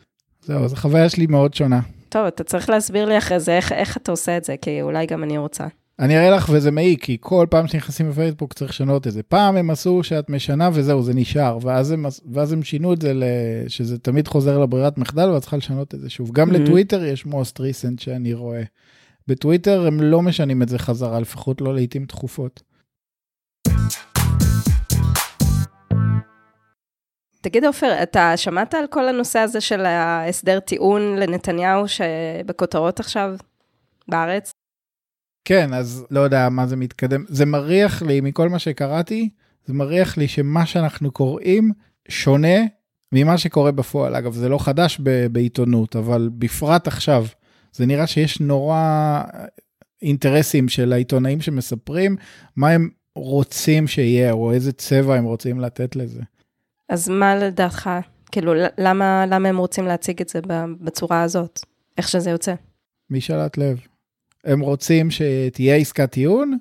זהו, 0.48 0.68
זו 0.68 0.76
חוויה 0.76 1.10
שלי 1.10 1.28
מאוד 1.28 1.54
שונה. 1.54 1.80
טוב, 2.10 2.26
אתה 2.26 2.44
צריך 2.44 2.70
להסביר 2.70 3.06
לי 3.06 3.18
אחרי 3.18 3.40
זה 3.40 3.58
איך, 3.58 3.72
איך 3.72 3.98
אתה 3.98 4.12
עושה 4.12 4.38
את 4.38 4.44
זה, 4.44 4.56
כי 4.62 4.82
אולי 4.82 5.06
גם 5.06 5.24
אני 5.24 5.38
רוצה. 5.38 5.68
אני 6.00 6.18
אראה 6.18 6.30
לך 6.30 6.50
וזה 6.54 6.72
מעיק, 6.72 7.04
כי 7.04 7.18
כל 7.20 7.48
פעם 7.50 7.68
שנכנסים 7.68 8.10
לפייסבוק 8.10 8.54
צריך 8.54 8.72
לשנות 8.72 9.08
את 9.08 9.12
זה. 9.14 9.24
פעם 9.24 9.58
הם 9.58 9.70
עשו 9.70 10.04
שאת 10.04 10.30
משנה 10.30 10.70
וזהו, 10.74 11.04
זה 11.04 11.14
נשאר, 11.14 11.58
ואז 11.62 11.92
הם, 11.92 12.06
ואז 12.32 12.54
הם 12.54 12.64
שינו 12.64 12.94
את 12.94 13.02
זה 13.02 13.14
שזה 13.68 13.98
תמיד 13.98 14.28
חוזר 14.28 14.60
לברירת 14.60 14.98
מחדל 14.98 15.30
ואת 15.30 15.42
צריכה 15.42 15.58
לשנות 15.58 15.96
את 15.96 16.00
זה 16.00 16.10
שוב. 16.10 16.32
גם 16.32 16.50
mm-hmm. 16.50 16.54
לטוויטר 16.54 17.04
יש 17.06 17.26
most 17.26 17.60
recent 17.60 18.02
שאני 18.02 18.34
רואה. 18.34 18.64
בטוויטר 19.28 19.88
הם 19.88 20.02
לא 20.02 20.22
משנים 20.22 20.62
את 20.62 20.70
זה 20.70 20.80
חזרה, 20.80 21.20
לפחות 21.20 21.62
לא 21.62 21.74
לעיתים 21.74 22.06
תכופות. 22.06 22.62
תגיד 27.42 27.66
עופר, 27.66 28.04
אתה 28.04 28.38
שמעת 28.38 28.74
על 28.74 28.86
כל 28.90 29.08
הנושא 29.08 29.40
הזה 29.40 29.62
של 29.62 29.86
ההסדר 29.86 30.60
טיעון 30.60 31.16
לנתניהו 31.16 31.84
שבכותרות 31.88 33.00
עכשיו 33.00 33.36
בארץ? 34.08 34.52
כן, 35.46 35.74
אז 35.74 36.06
לא 36.12 36.20
יודע 36.20 36.50
מה 36.50 36.68
זה 36.68 36.76
מתקדם. 36.76 37.26
זה 37.28 37.46
מריח 37.46 38.02
לי, 38.02 38.22
מכל 38.22 38.50
מה 38.50 38.60
שקראתי, 38.60 39.30
זה 39.66 39.74
מריח 39.74 40.18
לי 40.18 40.28
שמה 40.28 40.66
שאנחנו 40.66 41.12
קוראים 41.12 41.72
שונה 42.10 42.58
ממה 43.12 43.38
שקורה 43.38 43.72
בפועל. 43.72 44.16
אגב, 44.16 44.34
זה 44.34 44.50
לא 44.50 44.58
חדש 44.58 45.00
ב- 45.04 45.28
בעיתונות, 45.28 45.96
אבל 45.96 46.30
בפרט 46.34 46.88
עכשיו, 46.88 47.26
זה 47.74 47.86
נראה 47.86 48.08
שיש 48.08 48.40
נורא 48.40 49.22
אינטרסים 50.02 50.70
של 50.70 50.94
העיתונאים 50.94 51.42
שמספרים 51.42 52.16
מה 52.56 52.70
הם 52.70 52.90
רוצים 53.16 53.88
שיהיה, 53.88 54.32
או 54.32 54.52
איזה 54.52 54.72
צבע 54.72 55.16
הם 55.16 55.24
רוצים 55.24 55.60
לתת 55.60 55.96
לזה. 55.96 56.22
אז 56.90 57.10
מה 57.10 57.36
לדעתך, 57.36 57.90
כאילו, 58.32 58.54
למה, 58.78 59.26
למה 59.26 59.50
הם 59.50 59.58
רוצים 59.58 59.86
להציג 59.86 60.22
את 60.22 60.30
זה 60.30 60.40
בצורה 60.82 61.24
הזאת, 61.24 61.60
איך 61.98 62.08
שזה 62.08 62.30
יוצא? 62.30 62.54
משאלת 63.10 63.58
לב. 63.58 63.80
הם 64.44 64.60
רוצים 64.60 65.12
שתהיה 65.12 65.76
עסקת 65.76 66.12
טיעון, 66.12 66.58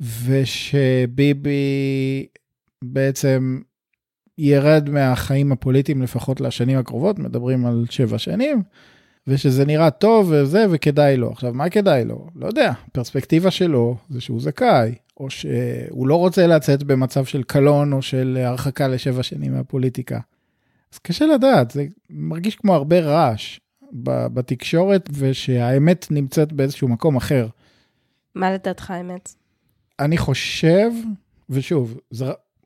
ושביבי 0.00 2.26
בעצם 2.84 3.60
ירד 4.38 4.90
מהחיים 4.90 5.52
הפוליטיים 5.52 6.02
לפחות 6.02 6.40
לשנים 6.40 6.78
הקרובות, 6.78 7.18
מדברים 7.18 7.66
על 7.66 7.84
שבע 7.90 8.18
שנים, 8.18 8.62
ושזה 9.26 9.64
נראה 9.64 9.90
טוב 9.90 10.32
וזה, 10.32 10.66
וכדאי 10.70 11.16
לו. 11.16 11.30
עכשיו, 11.30 11.54
מה 11.54 11.70
כדאי 11.70 12.04
לו? 12.04 12.26
לא 12.36 12.46
יודע, 12.46 12.72
פרספקטיבה 12.92 13.50
שלו 13.50 13.96
זה 14.10 14.20
שהוא 14.20 14.40
זכאי, 14.40 14.94
או 15.16 15.30
שהוא 15.30 16.08
לא 16.08 16.14
רוצה 16.14 16.46
לצאת 16.46 16.82
במצב 16.82 17.24
של 17.24 17.42
קלון 17.42 17.92
או 17.92 18.02
של 18.02 18.38
הרחקה 18.44 18.88
לשבע 18.88 19.22
שנים 19.22 19.52
מהפוליטיקה. 19.54 20.20
אז 20.92 20.98
קשה 20.98 21.26
לדעת, 21.26 21.70
זה 21.70 21.84
מרגיש 22.10 22.56
כמו 22.56 22.74
הרבה 22.74 23.00
רעש 23.00 23.60
בתקשורת, 23.92 25.08
ושהאמת 25.12 26.06
נמצאת 26.10 26.52
באיזשהו 26.52 26.88
מקום 26.88 27.16
אחר. 27.16 27.46
מה 28.34 28.52
לדעתך 28.52 28.90
האמת? 28.90 29.34
אני 30.00 30.18
חושב, 30.18 30.90
ושוב, 31.50 31.98
זה 32.10 32.24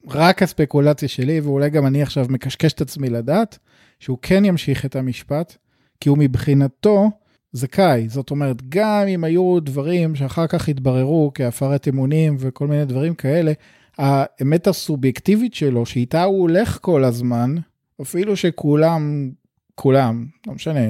רק 0.09 0.43
הספקולציה 0.43 1.09
שלי, 1.09 1.41
ואולי 1.41 1.71
גם 1.71 1.87
אני 1.87 2.03
עכשיו 2.03 2.27
מקשקש 2.29 2.73
את 2.73 2.81
עצמי 2.81 3.11
לדעת, 3.11 3.59
שהוא 4.01 4.19
כן 4.23 4.45
ימשיך 4.45 4.85
את 4.85 4.97
המשפט, 4.97 5.57
כי 6.01 6.09
הוא 6.09 6.19
מבחינתו 6.19 7.11
זכאי. 7.53 8.09
זאת 8.09 8.31
אומרת, 8.31 8.63
גם 8.69 9.07
אם 9.09 9.25
היו 9.25 9.61
דברים 9.61 10.15
שאחר 10.15 10.47
כך 10.47 10.69
התבררו 10.69 11.31
כהפרת 11.35 11.89
אמונים 11.89 12.37
וכל 12.39 12.67
מיני 12.67 12.85
דברים 12.85 13.15
כאלה, 13.15 13.53
האמת 13.99 14.67
הסובייקטיבית 14.67 15.55
שלו, 15.55 15.87
שאיתה 15.87 16.25
הוא 16.25 16.41
הולך 16.41 16.79
כל 16.81 17.05
הזמן, 17.05 17.55
אפילו 18.03 18.37
שכולם, 18.37 19.31
כולם, 19.75 20.27
לא 20.47 20.55
משנה, 20.55 20.81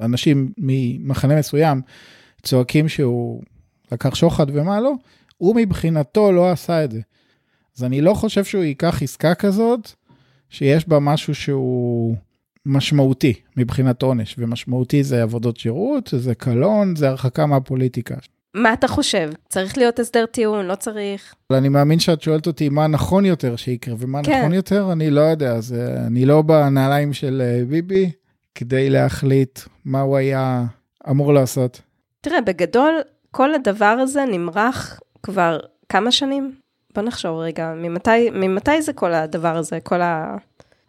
אנשים 0.00 0.52
ממחנה 0.58 1.38
מסוים 1.38 1.80
צועקים 2.42 2.88
שהוא 2.88 3.42
לקח 3.92 4.14
שוחד 4.14 4.46
ומה 4.52 4.80
לא, 4.80 4.92
הוא 5.36 5.56
מבחינתו 5.56 6.32
לא 6.32 6.50
עשה 6.50 6.84
את 6.84 6.92
זה. 6.92 7.00
אז 7.76 7.84
אני 7.84 8.00
לא 8.00 8.14
חושב 8.14 8.44
שהוא 8.44 8.64
ייקח 8.64 9.02
עסקה 9.02 9.34
כזאת, 9.34 9.90
שיש 10.50 10.88
בה 10.88 10.98
משהו 10.98 11.34
שהוא 11.34 12.16
משמעותי 12.66 13.34
מבחינת 13.56 14.02
עונש, 14.02 14.34
ומשמעותי 14.38 15.04
זה 15.04 15.22
עבודות 15.22 15.56
שירות, 15.56 16.14
זה 16.16 16.34
קלון, 16.34 16.96
זה 16.96 17.08
הרחקה 17.08 17.46
מהפוליטיקה. 17.46 18.14
מה 18.54 18.72
אתה 18.72 18.88
חושב? 18.88 19.30
צריך 19.48 19.78
להיות 19.78 19.98
הסדר 19.98 20.26
טיעון, 20.26 20.66
לא 20.66 20.74
צריך? 20.74 21.34
אני 21.50 21.68
מאמין 21.68 21.98
שאת 21.98 22.22
שואלת 22.22 22.46
אותי 22.46 22.68
מה 22.68 22.86
נכון 22.86 23.24
יותר 23.24 23.56
שיקרה, 23.56 23.94
ומה 23.98 24.22
כן. 24.22 24.38
נכון 24.38 24.52
יותר, 24.52 24.92
אני 24.92 25.10
לא 25.10 25.20
יודע, 25.20 25.52
אז 25.52 25.72
אה, 25.72 26.06
אני 26.06 26.26
לא 26.26 26.42
בנעליים 26.42 27.12
של 27.12 27.42
אה, 27.44 27.64
ביבי 27.64 28.10
כדי 28.54 28.90
להחליט 28.90 29.60
מה 29.84 30.00
הוא 30.00 30.16
היה 30.16 30.64
אמור 31.10 31.32
לעשות. 31.32 31.80
תראה, 32.20 32.40
בגדול, 32.40 33.00
כל 33.30 33.54
הדבר 33.54 33.96
הזה 34.00 34.24
נמרח 34.24 35.00
כבר 35.22 35.58
כמה 35.88 36.10
שנים? 36.10 36.54
בוא 36.94 37.02
נחשוב 37.02 37.38
רגע, 37.38 37.72
ממתי, 37.76 38.30
ממתי 38.30 38.82
זה 38.82 38.92
כל 38.92 39.14
הדבר 39.14 39.56
הזה? 39.56 39.78
כל 39.80 40.00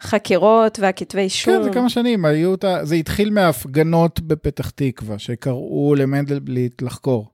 החקירות 0.02 0.80
והכתבי 0.80 1.22
אישום? 1.22 1.54
כן, 1.58 1.64
זה 1.64 1.70
כמה 1.70 1.90
שנים, 1.90 2.26
היו, 2.26 2.54
את 2.54 2.64
ה- 2.64 2.86
זה 2.86 2.96
התחיל 2.96 3.30
מההפגנות 3.30 4.20
בפתח 4.20 4.70
תקווה, 4.70 5.20
שקראו 5.20 5.96
למנדלבליט 5.98 6.82
לחקור. 6.82 7.32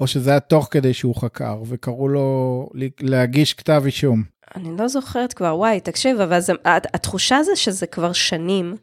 או 0.00 0.06
שזה 0.06 0.30
היה 0.30 0.40
תוך 0.40 0.68
כדי 0.70 0.94
שהוא 0.94 1.14
חקר, 1.14 1.62
וקראו 1.66 2.08
לו 2.08 2.68
להגיש 3.00 3.54
כתב 3.54 3.82
אישום. 3.86 4.22
אני 4.56 4.68
לא 4.78 4.88
זוכרת 4.88 5.32
כבר, 5.32 5.56
וואי, 5.58 5.80
תקשיב, 5.80 6.20
אבל 6.20 6.40
זה, 6.40 6.52
הת- 6.64 6.94
התחושה 6.94 7.42
זה 7.42 7.56
שזה 7.56 7.86
כבר 7.86 8.12
שנים, 8.12 8.74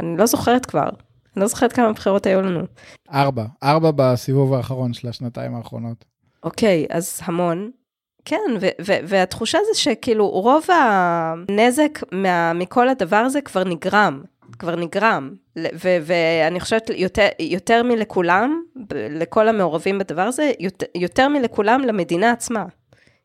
אני 0.00 0.16
לא 0.16 0.26
זוכרת 0.26 0.66
כבר. 0.66 0.88
אני 1.36 1.40
לא 1.42 1.46
זוכרת 1.46 1.72
כמה 1.72 1.92
בחירות 1.92 2.26
היו 2.26 2.42
לנו. 2.42 2.60
ארבע, 3.12 3.44
ארבע 3.62 3.90
בסיבוב 3.96 4.54
האחרון 4.54 4.92
של 4.92 5.08
השנתיים 5.08 5.54
האחרונות. 5.54 6.04
אוקיי, 6.42 6.86
אז 6.90 7.20
המון. 7.24 7.70
כן, 8.24 8.36
ו- 8.60 8.68
ו- 8.86 8.98
והתחושה 9.04 9.58
זה 9.72 9.80
שכאילו 9.80 10.28
רוב 10.28 10.66
הנזק 10.68 11.98
מה- 12.12 12.52
מכל 12.52 12.88
הדבר 12.88 13.16
הזה 13.16 13.40
כבר 13.40 13.64
נגרם, 13.64 14.22
כבר 14.58 14.76
נגרם. 14.76 15.34
ו- 15.58 15.98
ואני 16.02 16.60
חושבת 16.60 16.90
יותר, 16.94 17.28
יותר 17.40 17.82
מלכולם, 17.82 18.62
לכל 18.94 19.48
המעורבים 19.48 19.98
בדבר 19.98 20.22
הזה, 20.22 20.52
יותר, 20.60 20.86
יותר 20.94 21.28
מלכולם 21.28 21.80
למדינה 21.80 22.30
עצמה. 22.30 22.64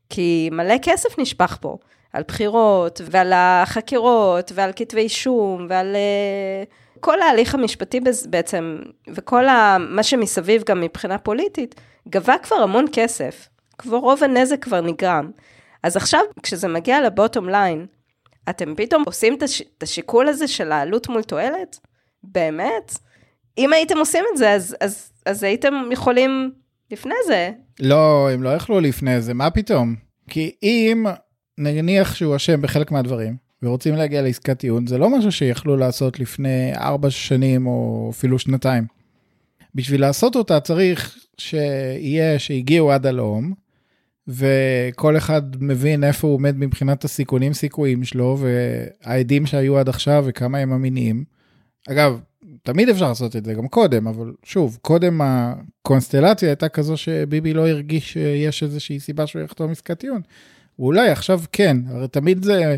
כי 0.10 0.50
מלא 0.52 0.76
כסף 0.82 1.20
נשפך 1.20 1.58
פה, 1.62 1.78
על 2.14 2.24
בחירות, 2.28 3.02
ועל 3.12 3.34
החקירות, 3.36 4.52
ועל 4.56 4.72
כתבי 4.76 5.02
אישום, 5.02 5.66
ועל 5.70 5.96
uh, 5.96 6.70
כל 7.00 7.22
ההליך 7.22 7.56
המשפטי 7.56 8.00
בעצם, 8.30 8.78
וכל 9.08 9.48
ה, 9.48 9.78
מה 9.80 10.04
שמסביב 10.04 10.64
גם 10.64 10.82
מבחינה 10.82 11.18
פוליטית, 11.18 11.76
גבה 12.10 12.36
כבר 12.44 12.56
המון 12.56 12.86
כסף. 12.94 13.50
כבר 13.78 13.98
רוב 13.98 14.24
הנזק 14.24 14.64
כבר 14.64 14.82
נגרם. 14.82 15.32
אז 15.84 15.98
עכשיו, 15.98 16.22
כשזה 16.44 16.68
מגיע 16.68 17.02
לבוטום 17.02 17.50
ליין, 17.50 17.86
אתם 18.50 18.76
פתאום 18.76 19.04
עושים 19.06 19.34
את, 19.34 19.44
את 19.78 19.84
השיקול 19.84 20.28
הזה 20.28 20.48
של 20.48 20.72
העלות 20.72 21.10
מול 21.10 21.24
תועלת? 21.24 21.80
באמת? 22.24 22.98
אם 23.58 23.74
הייתם 23.74 23.98
עושים 23.98 24.24
את 24.32 24.38
זה, 24.38 24.52
אז, 24.52 24.76
אז, 24.82 25.12
אז 25.26 25.44
הייתם 25.44 25.74
יכולים 25.92 26.52
לפני 26.92 27.14
זה. 27.28 27.52
לא, 27.80 28.30
הם 28.32 28.44
לא 28.44 28.50
יכלו 28.50 28.80
לפני 28.80 29.22
זה, 29.22 29.34
מה 29.34 29.50
פתאום? 29.50 29.96
כי 30.30 30.56
אם 30.64 31.06
נניח 31.58 32.16
שהוא 32.16 32.36
אשם 32.36 32.62
בחלק 32.62 32.92
מהדברים, 32.92 33.38
ורוצים 33.64 33.96
להגיע 33.96 34.22
לעסקת 34.22 34.60
טיעון, 34.60 34.88
זה 34.88 34.98
לא 34.98 35.18
משהו 35.18 35.32
שיכלו 35.32 35.78
לעשות 35.78 36.20
לפני 36.20 36.72
ארבע 36.76 37.10
שנים 37.10 37.68
או 37.68 38.10
אפילו 38.14 38.40
שנתיים. 38.40 38.84
בשביל 39.76 40.02
לעשות 40.02 40.36
אותה 40.36 40.60
צריך 40.60 41.16
שיהיה, 41.38 42.40
שהגיעו 42.40 42.92
עד 42.92 43.06
הלאום, 43.06 43.54
וכל 44.28 45.18
אחד 45.18 45.42
מבין 45.60 46.04
איפה 46.04 46.28
הוא 46.28 46.36
עומד 46.36 46.58
מבחינת 46.58 47.04
הסיכונים 47.04 47.54
סיכויים 47.54 48.04
שלו, 48.04 48.38
והעדים 48.40 49.46
שהיו 49.46 49.78
עד 49.78 49.90
עכשיו 49.90 50.24
וכמה 50.28 50.58
הם 50.58 50.74
אמינים. 50.74 51.24
אגב, 51.90 52.20
תמיד 52.64 52.90
אפשר 52.90 53.08
לעשות 53.08 53.36
את 53.36 53.46
זה, 53.46 53.54
גם 53.54 53.68
קודם, 53.68 54.08
אבל 54.08 54.34
שוב, 54.44 54.78
קודם 54.82 55.22
הקונסטלציה 55.24 56.50
הייתה 56.50 56.70
כזו 56.70 56.98
שביבי 56.98 57.54
לא 57.54 57.68
הרגיש 57.68 58.14
שיש 58.14 58.64
איזושהי 58.64 59.00
סיבה 59.00 59.28
שהוא 59.28 59.42
יחתום 59.42 59.72
עסקת 59.72 60.00
טיעון. 60.00 60.22
ואולי 60.80 61.10
עכשיו 61.10 61.42
כן, 61.52 61.78
הרי 61.88 62.08
תמיד 62.08 62.44
זה, 62.44 62.76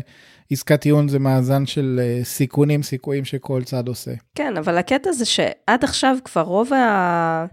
עסקת 0.50 0.80
טיעון 0.80 1.08
זה 1.08 1.18
מאזן 1.18 1.66
של 1.66 2.00
אה, 2.02 2.24
סיכונים, 2.24 2.82
סיכויים 2.82 3.24
שכל 3.24 3.62
צד 3.64 3.88
עושה. 3.88 4.12
כן, 4.34 4.56
אבל 4.56 4.78
הקטע 4.78 5.12
זה 5.12 5.24
שעד 5.24 5.84
עכשיו 5.84 6.16
כבר 6.24 6.42
רוב, 6.42 6.72
ה... 6.72 7.46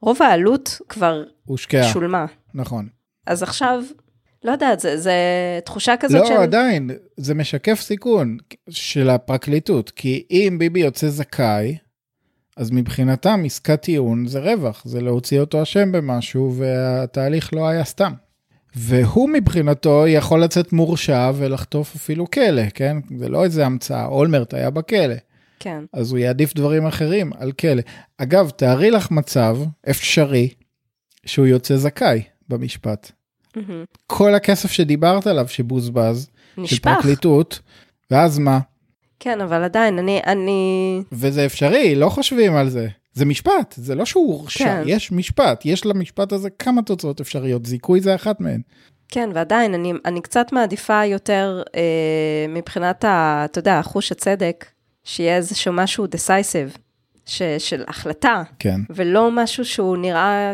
רוב 0.00 0.22
העלות 0.22 0.80
כבר 0.88 1.22
הושקעה, 1.44 1.92
שולמה. 1.92 2.26
נכון. 2.54 2.88
אז 3.26 3.42
עכשיו, 3.42 3.82
לא 4.44 4.52
יודעת, 4.52 4.80
זה, 4.80 4.96
זה 4.96 5.14
תחושה 5.64 5.96
כזאת 5.96 6.20
לא, 6.20 6.26
של... 6.26 6.34
עדיין, 6.34 6.90
זה 7.16 7.34
משקף 7.34 7.80
סיכון 7.80 8.36
של 8.70 9.10
הפרקליטות, 9.10 9.90
כי 9.90 10.26
אם 10.30 10.56
ביבי 10.58 10.80
יוצא 10.80 11.08
זכאי, 11.08 11.76
אז 12.56 12.70
מבחינתם 12.70 13.42
עסקת 13.46 13.82
טיעון 13.82 14.26
זה 14.26 14.40
רווח, 14.40 14.82
זה 14.84 15.00
להוציא 15.00 15.40
אותו 15.40 15.62
אשם 15.62 15.92
במשהו, 15.92 16.54
והתהליך 16.56 17.54
לא 17.54 17.68
היה 17.68 17.84
סתם. 17.84 18.12
והוא 18.76 19.28
מבחינתו 19.28 20.06
יכול 20.06 20.42
לצאת 20.42 20.72
מורשע 20.72 21.30
ולחטוף 21.34 21.94
אפילו 21.94 22.30
כלא, 22.30 22.62
כן? 22.74 22.96
זה 23.18 23.28
לא 23.28 23.44
איזה 23.44 23.66
המצאה, 23.66 24.06
אולמרט 24.06 24.54
היה 24.54 24.70
בכלא. 24.70 25.14
כן. 25.60 25.84
אז 25.92 26.10
הוא 26.10 26.18
יעדיף 26.18 26.54
דברים 26.54 26.86
אחרים 26.86 27.30
על 27.38 27.52
כלא. 27.52 27.82
אגב, 28.18 28.50
תארי 28.50 28.90
לך 28.90 29.10
מצב 29.10 29.58
אפשרי 29.90 30.48
שהוא 31.26 31.46
יוצא 31.46 31.76
זכאי 31.76 32.22
במשפט. 32.48 33.12
מהמם. 33.56 33.84
כל 34.06 34.34
הכסף 34.34 34.70
שדיברת 34.70 35.26
עליו 35.26 35.48
שבוזבז, 35.48 36.30
של 36.56 36.62
נשפך. 36.62 36.94
פרקליטות, 36.94 37.60
ואז 38.10 38.38
מה? 38.38 38.58
כן, 39.20 39.40
אבל 39.40 39.64
עדיין, 39.64 39.98
אני... 39.98 40.20
אני... 40.26 41.02
וזה 41.12 41.46
אפשרי, 41.46 41.94
לא 41.94 42.08
חושבים 42.08 42.56
על 42.56 42.68
זה. 42.68 42.88
זה 43.14 43.24
משפט, 43.24 43.74
זה 43.76 43.94
לא 43.94 44.04
שהוא 44.04 44.32
הורשע, 44.32 44.64
כן. 44.64 44.82
יש 44.86 45.12
משפט, 45.12 45.62
יש 45.64 45.86
למשפט 45.86 46.32
הזה 46.32 46.50
כמה 46.50 46.82
תוצאות 46.82 47.20
אפשריות, 47.20 47.66
זיכוי 47.66 48.00
זה 48.00 48.14
אחת 48.14 48.40
מהן. 48.40 48.60
כן, 49.08 49.30
ועדיין, 49.34 49.74
אני, 49.74 49.92
אני 50.04 50.20
קצת 50.20 50.52
מעדיפה 50.52 51.04
יותר 51.04 51.62
אה, 51.74 52.46
מבחינת, 52.48 53.04
ה, 53.04 53.42
אתה 53.44 53.58
יודע, 53.58 53.82
חוש 53.82 54.12
הצדק, 54.12 54.66
שיהיה 55.04 55.36
איזשהו 55.36 55.72
משהו 55.72 56.04
decisive, 56.04 56.78
ש, 57.26 57.42
של 57.58 57.84
החלטה, 57.88 58.42
כן. 58.58 58.80
ולא 58.90 59.30
משהו 59.30 59.64
שהוא 59.64 59.96
נראה, 59.96 60.52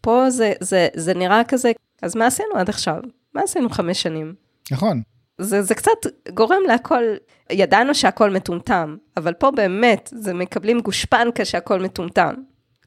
פה 0.00 0.30
זה, 0.30 0.52
זה, 0.60 0.88
זה 0.94 1.14
נראה 1.14 1.42
כזה, 1.48 1.72
אז 2.02 2.16
מה 2.16 2.26
עשינו 2.26 2.54
עד 2.54 2.68
עכשיו? 2.68 2.98
מה 3.34 3.40
עשינו 3.42 3.70
חמש 3.70 4.02
שנים? 4.02 4.34
נכון. 4.70 5.02
זה, 5.38 5.62
זה 5.62 5.74
קצת 5.74 6.06
גורם 6.34 6.60
להכל, 6.66 7.02
ידענו 7.50 7.94
שהכל 7.94 8.30
מטומטם, 8.30 8.96
אבל 9.16 9.32
פה 9.32 9.50
באמת, 9.50 10.10
זה 10.14 10.34
מקבלים 10.34 10.80
גושפנקה 10.80 11.44
שהכל 11.44 11.80
מטומטם. 11.80 12.34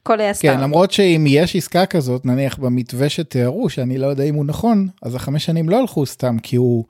הכל 0.01 0.19
היה 0.19 0.33
סתם. 0.33 0.47
כן, 0.47 0.59
למרות 0.59 0.91
שאם 0.91 1.25
יש 1.27 1.55
עסקה 1.55 1.85
כזאת, 1.85 2.25
נניח 2.25 2.57
במתווה 2.57 3.09
שתיארו, 3.09 3.69
שאני 3.69 3.97
לא 3.97 4.07
יודע 4.07 4.23
אם 4.23 4.35
הוא 4.35 4.45
נכון, 4.45 4.87
אז 5.01 5.15
החמש 5.15 5.45
שנים 5.45 5.69
לא 5.69 5.79
הלכו 5.79 6.05
סתם, 6.05 6.37
כי 6.43 6.55
הוא 6.55 6.85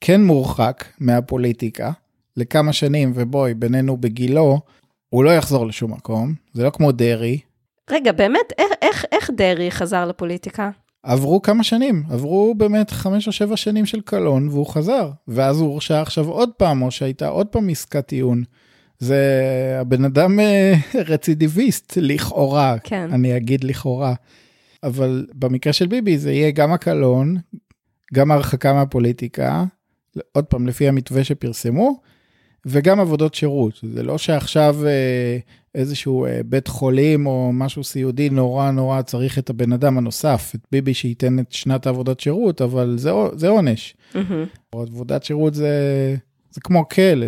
כן 0.00 0.22
מורחק 0.22 0.84
מהפוליטיקה 1.00 1.90
לכמה 2.36 2.72
שנים, 2.72 3.12
ובואי, 3.14 3.54
בינינו 3.54 3.96
בגילו, 3.96 4.60
הוא 5.08 5.24
לא 5.24 5.30
יחזור 5.30 5.66
לשום 5.66 5.92
מקום, 5.92 6.34
זה 6.52 6.64
לא 6.64 6.70
כמו 6.70 6.92
דרעי. 6.92 7.38
רגע, 7.90 8.12
באמת, 8.12 8.52
איך, 8.58 8.72
איך, 8.82 9.04
איך 9.12 9.30
דרעי 9.36 9.70
חזר 9.70 10.06
לפוליטיקה? 10.06 10.70
עברו 11.02 11.42
כמה 11.42 11.64
שנים, 11.64 12.02
עברו 12.10 12.54
באמת 12.54 12.90
חמש 12.90 13.26
או 13.26 13.32
שבע 13.32 13.56
שנים 13.56 13.86
של 13.86 14.00
קלון, 14.00 14.48
והוא 14.48 14.66
חזר. 14.66 15.10
ואז 15.28 15.60
הוא 15.60 15.68
הורשע 15.68 16.00
עכשיו 16.00 16.28
עוד 16.28 16.50
פעם, 16.56 16.82
או 16.82 16.90
שהייתה 16.90 17.28
עוד 17.28 17.46
פעם 17.46 17.68
עסקת 17.68 18.06
טיעון. 18.06 18.42
זה 18.98 19.22
הבן 19.80 20.04
אדם 20.04 20.40
אה, 20.40 20.74
רצידיביסט, 21.08 21.98
לכאורה, 22.00 22.76
כן. 22.84 23.08
אני 23.12 23.36
אגיד 23.36 23.64
לכאורה. 23.64 24.14
אבל 24.82 25.26
במקרה 25.34 25.72
של 25.72 25.86
ביבי 25.86 26.18
זה 26.18 26.32
יהיה 26.32 26.50
גם 26.50 26.72
הקלון, 26.72 27.36
גם 28.14 28.30
הרחקה 28.30 28.72
מהפוליטיקה, 28.72 29.64
עוד 30.32 30.44
פעם, 30.44 30.66
לפי 30.66 30.88
המתווה 30.88 31.24
שפרסמו, 31.24 32.00
וגם 32.66 33.00
עבודות 33.00 33.34
שירות. 33.34 33.80
זה 33.94 34.02
לא 34.02 34.18
שעכשיו 34.18 34.76
אה, 34.86 35.38
איזשהו 35.74 36.26
אה, 36.26 36.40
בית 36.44 36.68
חולים 36.68 37.26
או 37.26 37.50
משהו 37.54 37.84
סיעודי 37.84 38.30
נורא 38.30 38.70
נורא 38.70 39.02
צריך 39.02 39.38
את 39.38 39.50
הבן 39.50 39.72
אדם 39.72 39.98
הנוסף, 39.98 40.52
את 40.54 40.60
ביבי 40.72 40.94
שייתן 40.94 41.38
את 41.38 41.52
שנת 41.52 41.86
העבודת 41.86 42.20
שירות, 42.20 42.62
אבל 42.62 42.94
זה, 42.98 43.10
זה 43.36 43.48
עונש. 43.48 43.96
מהמם. 44.14 44.44
עבודת 44.72 45.24
שירות 45.24 45.54
זה 45.54 46.16
זה 46.52 46.60
כמו 46.60 46.88
כלא, 46.88 47.26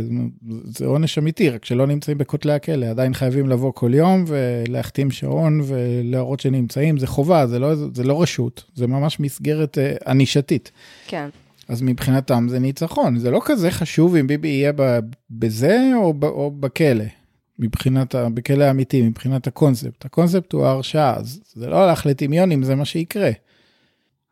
זה 0.64 0.86
עונש 0.86 1.18
אמיתי, 1.18 1.51
רק 1.51 1.64
שלא 1.64 1.86
נמצאים 1.86 2.18
בכותלי 2.18 2.53
הכלא, 2.53 2.86
עדיין 2.86 3.14
חייבים 3.14 3.49
לבוא 3.49 3.72
כל 3.74 3.95
יום 3.95 4.24
ולהחתים 4.26 5.11
שעון 5.11 5.61
ולהראות 5.64 6.40
שנמצאים, 6.40 6.99
זה 6.99 7.07
חובה, 7.07 7.47
זה 7.47 7.59
לא, 7.59 7.74
זה 7.95 8.05
לא 8.05 8.22
רשות, 8.22 8.64
זה 8.74 8.86
ממש 8.86 9.20
מסגרת 9.20 9.78
אה, 9.78 9.95
ענישתית. 10.07 10.70
כן. 11.07 11.28
אז 11.68 11.82
מבחינתם 11.82 12.47
זה 12.51 12.59
ניצחון, 12.59 13.18
זה 13.18 13.30
לא 13.30 13.40
כזה 13.45 13.70
חשוב 13.70 14.16
אם 14.16 14.26
ביבי 14.26 14.49
יהיה 14.49 14.72
בזה 15.30 15.90
או, 15.95 16.14
או 16.22 16.51
בכלא, 16.51 17.05
מבחינת, 17.63 18.15
בכלא 18.15 18.65
האמיתי, 18.65 19.03
מבחינת 19.03 19.47
הקונספט. 19.47 20.05
הקונספט 20.05 20.53
הוא 20.53 20.67
ההרשעה, 20.67 21.17
אז 21.17 21.41
זה 21.55 21.67
לא 21.67 21.77
הלך 21.77 22.07
לטמיון 22.07 22.53
אם 22.53 22.63
זה 22.63 22.75
מה 22.75 22.85
שיקרה. 22.85 23.31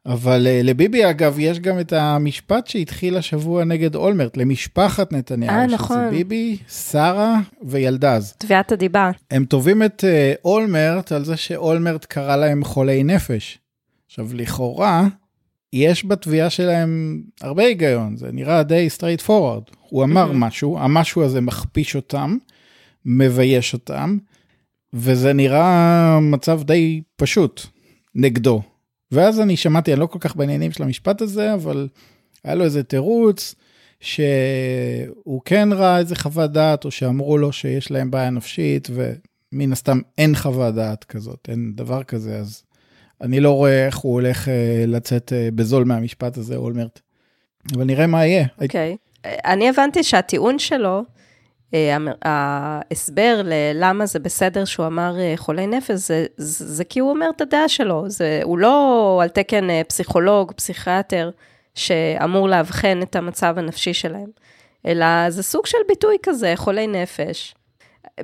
אבל 0.06 0.46
uh, 0.46 0.66
לביבי 0.66 1.10
אגב 1.10 1.38
יש 1.38 1.60
גם 1.60 1.80
את 1.80 1.92
המשפט 1.92 2.66
שהתחיל 2.66 3.16
השבוע 3.16 3.64
נגד 3.64 3.94
אולמרט 3.94 4.36
למשפחת 4.36 5.12
נתניהו. 5.12 5.54
אה 5.54 5.66
נכון. 5.66 5.96
שזה 5.96 6.10
ביבי, 6.10 6.56
שרה 6.68 7.40
וילדז. 7.62 8.34
תביעת 8.38 8.72
הדיבה. 8.72 9.10
הם 9.30 9.44
תובעים 9.44 9.82
את 9.82 10.04
uh, 10.04 10.40
אולמרט 10.44 11.12
על 11.12 11.24
זה 11.24 11.36
שאולמרט 11.36 12.04
קרא 12.04 12.36
להם 12.36 12.64
חולי 12.64 13.04
נפש. 13.04 13.58
עכשיו 14.06 14.28
לכאורה 14.34 15.08
יש 15.72 16.04
בתביעה 16.04 16.50
שלהם 16.50 17.22
הרבה 17.40 17.62
היגיון 17.62 18.16
זה 18.16 18.28
נראה 18.32 18.62
די 18.62 18.88
straight 18.98 19.26
forward. 19.26 19.74
הוא 19.88 20.04
אמר. 20.04 20.32
משהו 20.32 20.78
המשהו 20.78 21.22
הזה 21.22 21.40
מכפיש 21.40 21.96
אותם 21.96 22.36
מבייש 23.04 23.72
אותם 23.72 24.18
וזה 24.92 25.32
נראה 25.32 26.20
מצב 26.20 26.62
די 26.62 27.02
פשוט 27.16 27.66
נגדו. 28.14 28.62
ואז 29.12 29.40
אני 29.40 29.56
שמעתי, 29.56 29.92
אני 29.92 30.00
לא 30.00 30.06
כל 30.06 30.18
כך 30.18 30.36
בעניינים 30.36 30.72
של 30.72 30.82
המשפט 30.82 31.22
הזה, 31.22 31.54
אבל 31.54 31.88
היה 32.44 32.54
לו 32.54 32.64
איזה 32.64 32.82
תירוץ 32.82 33.54
שהוא 34.00 35.40
כן 35.44 35.68
ראה 35.72 35.98
איזה 35.98 36.16
חוות 36.16 36.52
דעת, 36.52 36.84
או 36.84 36.90
שאמרו 36.90 37.38
לו 37.38 37.52
שיש 37.52 37.90
להם 37.90 38.10
בעיה 38.10 38.30
נפשית, 38.30 38.88
ומן 38.90 39.72
הסתם 39.72 40.00
אין 40.18 40.36
חוות 40.36 40.74
דעת 40.74 41.04
כזאת, 41.04 41.48
אין 41.48 41.72
דבר 41.74 42.02
כזה, 42.02 42.36
אז 42.36 42.62
אני 43.20 43.40
לא 43.40 43.50
רואה 43.50 43.86
איך 43.86 43.96
הוא 43.96 44.12
הולך 44.12 44.48
אה, 44.48 44.84
לצאת 44.86 45.32
אה, 45.32 45.48
בזול 45.54 45.84
מהמשפט 45.84 46.36
הזה, 46.36 46.56
אולמרט. 46.56 47.00
אבל 47.74 47.84
נראה 47.84 48.06
מה 48.06 48.26
יהיה. 48.26 48.46
אוקיי. 48.62 48.96
Okay. 48.96 49.28
אני 49.44 49.68
הבנתי 49.68 50.02
שהטיעון 50.02 50.58
שלו, 50.58 51.02
ההסבר 52.22 53.40
ללמה 53.44 54.06
זה 54.06 54.18
בסדר 54.18 54.64
שהוא 54.64 54.86
אמר 54.86 55.18
אה, 55.18 55.32
חולי 55.36 55.66
נפש, 55.66 55.90
זה, 55.90 56.26
זה, 56.36 56.84
כי 56.84 57.00
הוא 57.00 57.10
אומר 57.10 57.26
את 57.36 57.40
הדעה 57.40 57.68
שלו, 57.68 58.04
זה, 58.06 58.40
הוא 58.44 58.58
לא 58.58 59.18
על 59.22 59.28
תקן 59.28 59.70
אה, 59.70 59.82
פסיכולוג, 59.88 60.52
פסיכיאטר, 60.52 61.30
שאמור 61.74 62.48
לאבחן 62.48 63.02
את 63.02 63.16
המצב 63.16 63.54
הנפשי 63.58 63.94
שלהם, 63.94 64.28
אלא 64.86 65.30
זה 65.30 65.42
סוג 65.42 65.66
של 65.66 65.78
ביטוי 65.88 66.16
כזה, 66.22 66.52
חולי 66.56 66.86
נפש. 66.86 67.54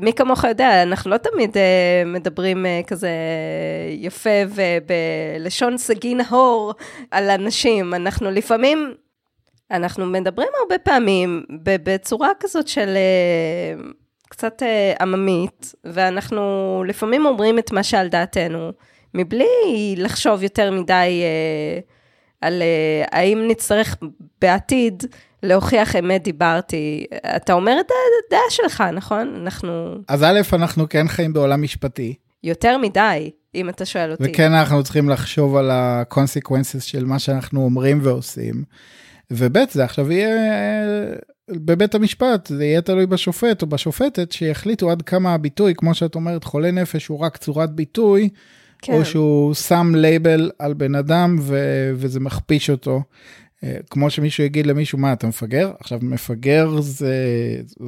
מי 0.01 0.13
כמוך 0.13 0.45
יודע, 0.45 0.83
אנחנו 0.83 1.11
לא 1.11 1.17
תמיד 1.17 1.57
מדברים 2.07 2.67
כזה 2.87 3.11
יפה 3.91 4.31
ובלשון 4.49 5.79
סגי 5.79 6.15
נהור 6.15 6.75
על 7.11 7.31
אנשים, 7.31 7.95
אנחנו 7.95 8.31
לפעמים 8.31 8.95
אנחנו 9.71 10.07
מדברים 10.07 10.49
הרבה 10.63 10.79
פעמים 10.79 11.45
בצורה 11.63 12.31
כזאת 12.41 12.69
של 12.69 12.89
אה, 12.97 13.83
קצת 14.29 14.63
אה, 14.63 14.93
עממית, 15.01 15.75
ואנחנו 15.85 16.85
לפעמים 16.89 17.27
אומרים 17.27 17.59
את 17.59 17.73
מה 17.73 17.83
שעל 17.83 18.09
דעתנו, 18.09 18.73
מבלי 19.15 19.95
לחשוב 19.97 20.43
יותר 20.43 20.71
מדי 20.71 21.23
אה, 21.23 21.81
על 22.41 22.63
האם 23.13 23.49
נצטרך 23.49 23.97
בעתיד 24.41 25.03
להוכיח 25.43 25.97
אמת 25.97 26.23
דיברתי. 26.23 27.07
אתה 27.37 27.53
אומר 27.53 27.77
את 27.81 27.91
הדעה 28.29 28.51
שלך, 28.51 28.85
נכון? 28.93 29.35
אנחנו... 29.43 29.95
אז 30.09 30.23
א', 30.23 30.41
אנחנו 30.53 30.89
כן 30.89 31.09
חיים 31.09 31.33
בעולם 31.33 31.63
משפטי. 31.63 32.15
יותר 32.43 32.79
מדי, 32.79 33.31
אם 33.55 33.69
אתה 33.69 33.85
שואל 33.85 34.11
אותי. 34.11 34.25
וכן, 34.31 34.53
אנחנו 34.53 34.83
צריכים 34.83 35.09
לחשוב 35.09 35.57
על 35.57 35.71
ה-consequences 35.71 36.81
של 36.81 37.05
מה 37.05 37.19
שאנחנו 37.19 37.65
אומרים 37.65 38.01
ועושים. 38.03 38.65
וב' 39.33 39.59
זה 39.71 39.85
עכשיו 39.85 40.13
יהיה 40.13 40.37
בבית 41.51 41.95
המשפט, 41.95 42.47
זה 42.47 42.65
יהיה 42.65 42.81
תלוי 42.81 43.07
בשופט 43.07 43.63
או 43.63 43.67
בשופטת 43.67 44.33
שיחליטו 44.33 44.91
עד 44.91 45.03
כמה 45.03 45.35
הביטוי, 45.35 45.75
כמו 45.77 45.95
שאת 45.95 46.15
אומרת, 46.15 46.45
חולה 46.45 46.71
נפש 46.71 47.07
הוא 47.07 47.19
רק 47.19 47.37
צורת 47.37 47.71
ביטוי, 47.73 48.29
כן. 48.83 48.93
או 48.93 49.05
שהוא 49.05 49.55
שם 49.55 49.93
לייבל 49.97 50.51
על 50.59 50.75
בן 50.75 50.95
אדם 50.95 51.37
ו- 51.41 51.91
וזה 51.95 52.21
מכפיש 52.21 52.71
אותו. 52.71 53.03
אה, 53.65 53.77
כמו 53.91 54.11
שמישהו 54.11 54.45
יגיד 54.45 54.67
למישהו, 54.67 54.99
מה, 54.99 55.13
אתה 55.13 55.27
מפגר? 55.27 55.73
עכשיו, 55.81 55.99
מפגר 56.03 56.81
זה, 56.81 57.15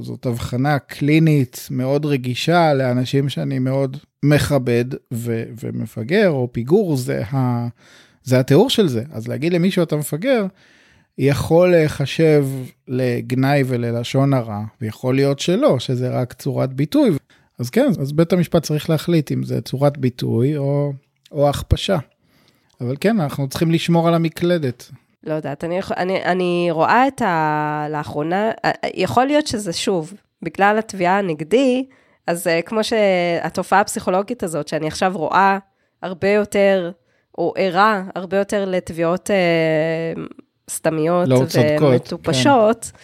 זאת 0.01 0.26
הבחנה 0.26 0.78
קלינית 0.78 1.68
מאוד 1.70 2.07
רגישה 2.07 2.74
לאנשים 2.74 3.28
שאני 3.28 3.59
מאוד 3.59 3.97
מכבד, 4.22 4.84
ו- 5.14 5.45
ומפגר 5.62 6.28
או 6.30 6.49
פיגור 6.53 6.97
זה, 6.97 7.22
ה- 7.32 7.68
זה 8.24 8.41
התיאור 8.41 8.70
של 8.70 8.89
זה. 8.89 9.03
אז 9.12 9.28
להגיד 9.28 9.53
למישהו 9.53 9.82
אתה 9.82 9.97
מפגר, 9.97 10.47
יכול 11.19 11.71
להיחשב 11.71 12.47
לגנאי 12.89 13.62
וללשון 13.66 14.35
הרע, 14.35 14.61
ויכול 14.81 15.14
להיות 15.14 15.39
שלא, 15.39 15.79
שזה 15.79 16.09
רק 16.11 16.33
צורת 16.33 16.73
ביטוי. 16.73 17.11
אז 17.59 17.71
כן, 17.71 17.87
אז 18.01 18.12
בית 18.12 18.33
המשפט 18.33 18.62
צריך 18.62 18.91
להחליט 18.91 19.33
אם 19.33 19.43
זה 19.43 19.61
צורת 19.61 19.99
ביטוי 19.99 20.57
או, 20.57 20.93
או 21.33 21.49
הכפשה. 21.49 21.99
אבל 22.81 22.97
כן, 23.01 23.21
אנחנו 23.21 23.49
צריכים 23.49 23.71
לשמור 23.71 24.09
על 24.09 24.14
המקלדת. 24.14 24.91
לא 25.25 25.35
יודעת, 25.35 25.64
אני, 25.64 25.81
אני, 25.97 26.25
אני 26.25 26.69
רואה 26.71 27.09
את 27.09 27.23
ה... 27.23 27.87
לאחרונה, 27.91 28.51
יכול 28.95 29.25
להיות 29.25 29.47
שזה 29.47 29.73
שוב, 29.73 30.12
בגלל 30.43 30.79
התביעה 30.79 31.19
הנגדי, 31.19 31.87
אז 32.27 32.47
אה, 32.47 32.62
כמו 32.62 32.85
שהתופעה 32.85 33.81
הפסיכולוגית 33.81 34.43
הזאת, 34.43 34.69
שאני 34.69 34.87
עכשיו 34.87 35.12
רואה 35.14 35.59
הרבה 36.03 36.29
יותר, 36.29 36.91
או 37.39 37.55
ערה 37.57 38.03
הרבה 38.14 38.37
יותר 38.37 38.64
לתביעות 38.64 39.31
אה, 39.31 40.23
סתמיות 40.69 41.29
לא 41.29 41.41
ומטופשות. 41.81 42.85
כן. 42.85 42.99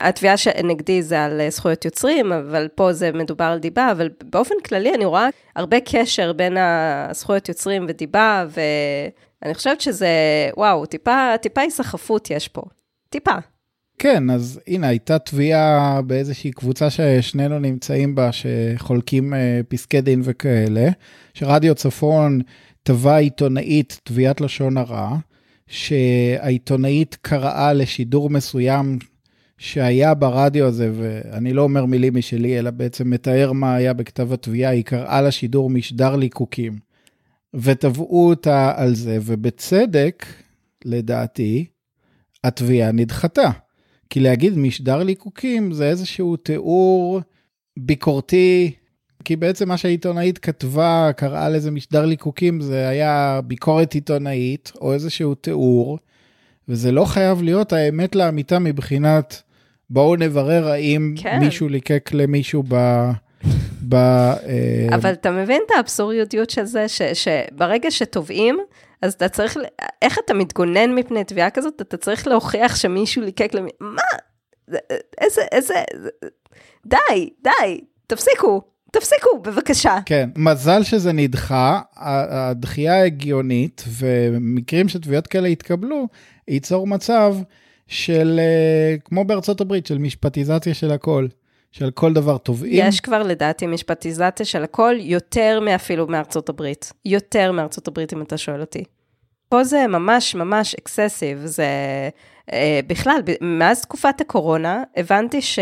התביעה 0.00 0.36
שנגדי 0.36 1.02
זה 1.02 1.24
על 1.24 1.40
אה, 1.40 1.50
זכויות 1.50 1.84
יוצרים, 1.84 2.32
אבל 2.32 2.68
פה 2.74 2.92
זה 2.92 3.12
מדובר 3.12 3.44
על 3.44 3.58
דיבה, 3.58 3.92
אבל 3.92 4.08
באופן 4.24 4.54
כללי 4.64 4.94
אני 4.94 5.04
רואה 5.04 5.28
הרבה 5.56 5.76
קשר 5.80 6.32
בין 6.32 6.56
הזכויות 6.56 7.48
יוצרים 7.48 7.86
ודיבה, 7.88 8.46
ואני 8.50 9.54
חושבת 9.54 9.80
שזה, 9.80 10.08
וואו, 10.56 10.86
טיפה, 10.86 11.32
טיפה 11.42 11.60
היסחפות 11.60 12.30
יש 12.30 12.48
פה. 12.48 12.62
טיפה. 13.08 13.34
כן, 13.98 14.30
אז 14.30 14.60
הנה, 14.66 14.88
הייתה 14.88 15.18
תביעה 15.18 16.00
באיזושהי 16.06 16.50
קבוצה 16.50 16.90
ששנינו 16.90 17.58
נמצאים 17.58 18.14
בה, 18.14 18.30
שחולקים 18.32 19.34
אה, 19.34 19.60
פסקי 19.68 20.00
דין 20.00 20.20
וכאלה, 20.24 20.88
שרדיו 21.34 21.74
צפון 21.74 22.40
תבע 22.82 23.16
עיתונאית 23.16 24.00
תביעת 24.04 24.40
לשון 24.40 24.76
הרע, 24.76 25.16
שהעיתונאית 25.68 27.16
קראה 27.22 27.72
לשידור 27.72 28.30
מסוים 28.30 28.98
שהיה 29.58 30.14
ברדיו 30.14 30.66
הזה, 30.66 30.90
ואני 30.94 31.52
לא 31.52 31.62
אומר 31.62 31.84
מילים 31.84 32.16
משלי, 32.16 32.58
אלא 32.58 32.70
בעצם 32.70 33.10
מתאר 33.10 33.52
מה 33.52 33.74
היה 33.74 33.92
בכתב 33.92 34.32
התביעה, 34.32 34.72
היא 34.72 34.84
קראה 34.84 35.22
לשידור 35.22 35.70
משדר 35.70 36.16
ליקוקים. 36.16 36.78
ותבעו 37.54 38.28
אותה 38.28 38.72
על 38.76 38.94
זה, 38.94 39.18
ובצדק, 39.22 40.26
לדעתי, 40.84 41.66
התביעה 42.44 42.92
נדחתה. 42.92 43.50
כי 44.10 44.20
להגיד 44.20 44.58
משדר 44.58 45.02
ליקוקים 45.02 45.72
זה 45.72 45.88
איזשהו 45.88 46.36
תיאור 46.36 47.20
ביקורתי 47.78 48.72
כי 49.28 49.36
בעצם 49.36 49.68
מה 49.68 49.76
שהעיתונאית 49.76 50.38
כתבה, 50.38 51.10
קראה 51.16 51.48
לזה 51.48 51.70
משדר 51.70 52.06
ליקוקים, 52.06 52.60
זה 52.60 52.88
היה 52.88 53.40
ביקורת 53.44 53.94
עיתונאית, 53.94 54.72
או 54.80 54.92
איזשהו 54.92 55.34
תיאור, 55.34 55.98
וזה 56.68 56.92
לא 56.92 57.04
חייב 57.04 57.42
להיות 57.42 57.72
האמת 57.72 58.14
לאמיתה 58.14 58.58
מבחינת, 58.58 59.42
בואו 59.90 60.16
נברר 60.16 60.68
האם 60.68 61.14
כן. 61.22 61.38
מישהו 61.38 61.68
ליקק 61.68 62.10
למישהו 62.12 62.62
ב... 62.68 62.74
ב 63.88 63.94
אה, 63.94 64.88
אבל 64.94 65.12
אתה 65.12 65.30
מבין 65.30 65.62
את 65.66 65.70
האבסורדיות 65.76 66.50
של 66.50 66.64
זה, 66.64 66.88
ש, 66.88 67.02
שברגע 67.02 67.90
שתובעים, 67.90 68.58
אז 69.02 69.12
אתה 69.12 69.28
צריך, 69.28 69.58
איך 70.02 70.18
אתה 70.24 70.34
מתגונן 70.34 70.94
מפני 70.94 71.24
תביעה 71.24 71.50
כזאת? 71.50 71.80
אתה 71.80 71.96
צריך 71.96 72.26
להוכיח 72.26 72.76
שמישהו 72.76 73.22
ליקק 73.22 73.54
למי... 73.54 73.70
מה? 73.80 74.02
איזה, 75.20 75.42
איזה... 75.52 75.74
די, 76.86 77.30
די, 77.42 77.80
תפסיקו. 78.06 78.77
תפסיקו, 78.92 79.42
בבקשה. 79.42 79.98
כן, 80.06 80.30
מזל 80.36 80.82
שזה 80.82 81.12
נדחה, 81.12 81.80
הדחייה 81.96 83.04
הגיונית, 83.04 83.84
ומקרים 83.88 84.88
שתביעות 84.88 85.26
כאלה 85.26 85.48
יתקבלו, 85.48 86.06
ייצור 86.48 86.86
מצב 86.86 87.34
של, 87.86 88.40
אה, 88.42 88.96
כמו 89.04 89.24
בארצות 89.24 89.60
הברית, 89.60 89.86
של 89.86 89.98
משפטיזציה 89.98 90.74
של 90.74 90.90
הכל. 90.90 91.26
של 91.72 91.90
כל 91.90 92.12
דבר 92.12 92.38
תובעים. 92.38 92.86
יש 92.86 93.00
כבר 93.00 93.22
לדעתי 93.22 93.66
משפטיזציה 93.66 94.46
של 94.46 94.64
הכל, 94.64 94.94
יותר 95.00 95.60
מאפילו 95.60 96.06
מארצות 96.06 96.48
הברית. 96.48 96.92
יותר 97.04 97.52
מארצות 97.52 97.88
הברית, 97.88 98.12
אם 98.12 98.22
אתה 98.22 98.36
שואל 98.36 98.60
אותי. 98.60 98.84
פה 99.48 99.64
זה 99.64 99.86
ממש 99.86 100.34
ממש 100.34 100.74
אקססיב, 100.74 101.40
זה 101.44 101.66
אה, 102.52 102.80
בכלל, 102.86 103.20
מאז 103.40 103.82
תקופת 103.82 104.20
הקורונה, 104.20 104.82
הבנתי 104.96 105.42
ש... 105.42 105.58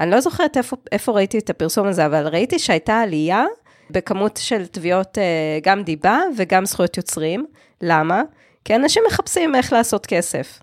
אני 0.00 0.10
לא 0.10 0.20
זוכרת 0.20 0.56
איפה, 0.56 0.76
איפה 0.92 1.12
ראיתי 1.12 1.38
את 1.38 1.50
הפרסום 1.50 1.86
הזה, 1.86 2.06
אבל 2.06 2.26
ראיתי 2.26 2.58
שהייתה 2.58 3.00
עלייה 3.00 3.44
בכמות 3.90 4.36
של 4.42 4.66
תביעות 4.66 5.18
אה, 5.18 5.58
גם 5.62 5.82
דיבה 5.82 6.20
וגם 6.36 6.66
זכויות 6.66 6.96
יוצרים. 6.96 7.46
למה? 7.80 8.22
כי 8.64 8.74
אנשים 8.74 9.02
מחפשים 9.06 9.54
איך 9.54 9.72
לעשות 9.72 10.06
כסף. 10.06 10.60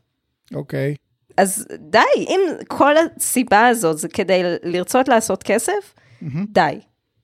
אוקיי. 0.56 0.96
אז 1.38 1.68
די, 1.80 2.00
אם 2.18 2.40
כל 2.68 2.94
הסיבה 2.98 3.68
הזאת 3.68 3.98
זה 3.98 4.08
כדי 4.08 4.42
לרצות 4.64 5.08
לעשות 5.08 5.44
כסף, 5.44 5.94
מהמם. 6.22 6.46
די, 6.50 6.80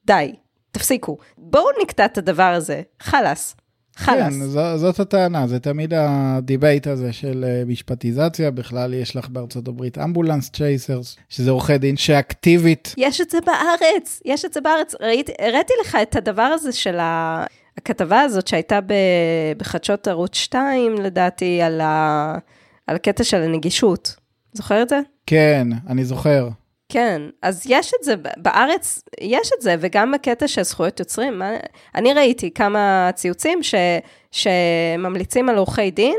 די, 0.05 0.35
תפסיקו. 0.71 1.17
בואו 1.37 1.65
נקטע 1.81 2.05
את 2.05 2.17
הדבר 2.17 2.43
הזה, 2.43 2.81
חלאס, 2.99 3.55
חלאס. 3.95 4.33
כן, 4.33 4.45
זו, 4.45 4.77
זאת 4.77 4.99
הטענה, 4.99 5.47
זה 5.47 5.59
תמיד 5.59 5.93
ה 5.97 6.10
debate 6.10 6.87
הזה 6.87 7.13
של 7.13 7.45
אה, 7.47 7.63
משפטיזציה, 7.65 8.51
בכלל 8.51 8.93
יש 8.93 9.15
לך 9.15 9.29
בארצות 9.29 9.67
הברית 9.67 9.97
ambulance 9.97 10.49
chasers, 10.49 11.17
שזה 11.29 11.51
עורכי 11.51 11.77
דין 11.77 11.97
שאקטיבית, 11.97 12.93
יש 12.97 13.21
את 13.21 13.29
זה 13.29 13.37
בארץ, 13.45 14.21
יש 14.25 14.45
את 14.45 14.53
זה 14.53 14.61
בארץ. 14.61 14.95
ראיתי, 15.01 15.31
הראיתי 15.39 15.73
לך 15.81 15.97
את 16.01 16.15
הדבר 16.15 16.41
הזה 16.41 16.71
של 16.71 16.99
ה... 16.99 17.45
הכתבה 17.77 18.21
הזאת 18.21 18.47
שהייתה 18.47 18.81
ב... 18.81 18.93
בחדשות 19.57 20.07
ערוץ 20.07 20.35
2, 20.35 20.95
לדעתי, 20.95 21.61
על, 21.61 21.81
ה... 21.81 22.37
על 22.87 22.95
הקטע 22.95 23.23
של 23.23 23.41
הנגישות. 23.41 24.15
זוכר 24.53 24.81
את 24.81 24.89
זה? 24.89 24.99
כן, 25.25 25.67
אני 25.87 26.05
זוכר. 26.05 26.49
כן, 26.93 27.21
אז 27.41 27.63
יש 27.65 27.91
את 27.99 28.03
זה, 28.03 28.15
בארץ 28.37 29.03
יש 29.21 29.49
את 29.57 29.61
זה, 29.61 29.75
וגם 29.79 30.11
בקטע 30.11 30.47
של 30.47 30.63
זכויות 30.63 30.99
יוצרים. 30.99 31.39
מה, 31.39 31.51
אני 31.95 32.13
ראיתי 32.13 32.51
כמה 32.51 33.09
ציוצים 33.15 33.63
ש, 33.63 33.75
שממליצים 34.31 35.49
על 35.49 35.57
עורכי 35.57 35.91
דין, 35.91 36.17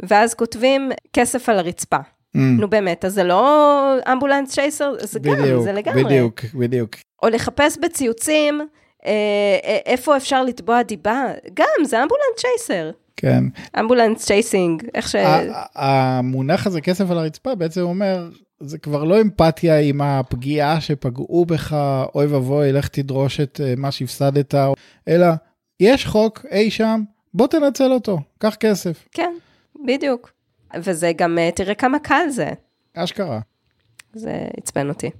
ואז 0.00 0.34
כותבים 0.34 0.90
כסף 1.12 1.48
על 1.48 1.58
הרצפה. 1.58 1.96
Mm, 1.96 2.40
נו 2.40 2.70
באמת, 2.70 3.04
אז 3.04 3.14
זה 3.14 3.24
לא 3.24 3.94
אמבולנס 4.12 4.50
צ'ייסר, 4.50 4.92
זה 5.00 5.18
גם, 5.18 5.34
בדיוק, 5.34 5.62
זה 5.62 5.72
לגמרי. 5.72 6.04
בדיוק, 6.04 6.40
בדיוק. 6.54 6.96
או 7.22 7.28
לחפש 7.28 7.78
בציוצים 7.82 8.60
אה, 9.06 9.12
אה, 9.64 9.78
איפה 9.86 10.16
אפשר 10.16 10.42
לתבוע 10.42 10.82
דיבה, 10.82 11.24
גם, 11.54 11.84
זה 11.84 12.02
אמבולנס 12.02 12.36
צ'ייסר. 12.36 12.90
כן. 13.16 13.44
אמבולנס 13.80 14.24
צ'ייסינג, 14.24 14.82
איך 14.94 15.08
ש... 15.08 15.16
המונח 15.74 16.66
הזה 16.66 16.80
כסף 16.80 17.10
על 17.10 17.18
הרצפה 17.18 17.54
בעצם 17.54 17.80
אומר 17.80 18.28
זה 18.60 18.78
כבר 18.78 19.04
לא 19.04 19.20
אמפתיה 19.20 19.80
עם 19.80 20.00
הפגיעה 20.00 20.80
שפגעו 20.80 21.46
בך 21.46 21.76
אוי 22.14 22.26
ואבוי 22.26 22.72
לך 22.72 22.88
תדרוש 22.88 23.40
את 23.40 23.60
אה, 23.64 23.74
מה 23.76 23.90
שהפסדת 23.90 24.54
אלא 25.08 25.26
יש 25.80 26.06
חוק 26.06 26.46
אי 26.50 26.70
שם 26.70 27.02
בוא 27.34 27.46
תנצל 27.46 27.92
אותו 27.92 28.18
קח 28.38 28.54
כסף 28.54 29.08
כן, 29.12 29.32
בדיוק. 29.86 30.32
וזה 30.76 31.12
גם, 31.16 31.38
אה, 31.38 31.50
תראה 31.54 31.74
כמה 31.74 31.98
קל 31.98 32.28
זה. 32.30 32.50
אשכרה. 32.94 33.40
זה 34.12 34.46
עצבן 34.56 34.88
אותי. 34.88 35.10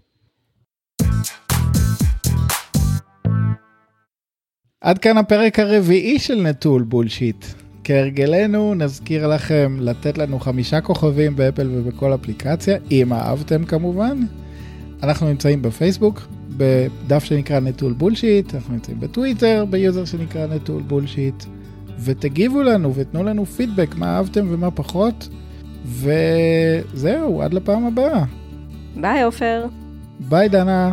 עד 4.80 4.98
כאן 4.98 5.18
הפרק 5.18 5.58
הרביעי 5.58 6.18
של 6.18 6.34
נטול 6.34 6.82
בולשיט. 6.82 7.44
כהרגלנו 7.88 8.74
נזכיר 8.74 9.26
לכם 9.26 9.76
לתת 9.80 10.18
לנו 10.18 10.40
חמישה 10.40 10.80
כוכבים 10.80 11.36
באפל 11.36 11.68
ובכל 11.72 12.14
אפליקציה, 12.14 12.76
אם 12.90 13.12
אהבתם 13.12 13.64
כמובן. 13.64 14.18
אנחנו 15.02 15.28
נמצאים 15.28 15.62
בפייסבוק, 15.62 16.28
בדף 16.56 17.24
שנקרא 17.24 17.60
נטול 17.60 17.92
בולשיט, 17.92 18.54
אנחנו 18.54 18.74
נמצאים 18.74 19.00
בטוויטר, 19.00 19.64
ביוזר 19.70 20.04
שנקרא 20.04 20.46
נטול 20.46 20.82
בולשיט, 20.82 21.44
ותגיבו 22.00 22.62
לנו 22.62 22.94
ותנו 22.94 23.24
לנו 23.24 23.46
פידבק 23.46 23.94
מה 23.94 24.16
אהבתם 24.16 24.46
ומה 24.50 24.70
פחות, 24.70 25.28
וזהו, 25.84 27.42
עד 27.42 27.54
לפעם 27.54 27.86
הבאה. 27.86 28.24
ביי, 28.96 29.22
עופר. 29.22 29.66
ביי 30.20 30.48
דנה. 30.48 30.92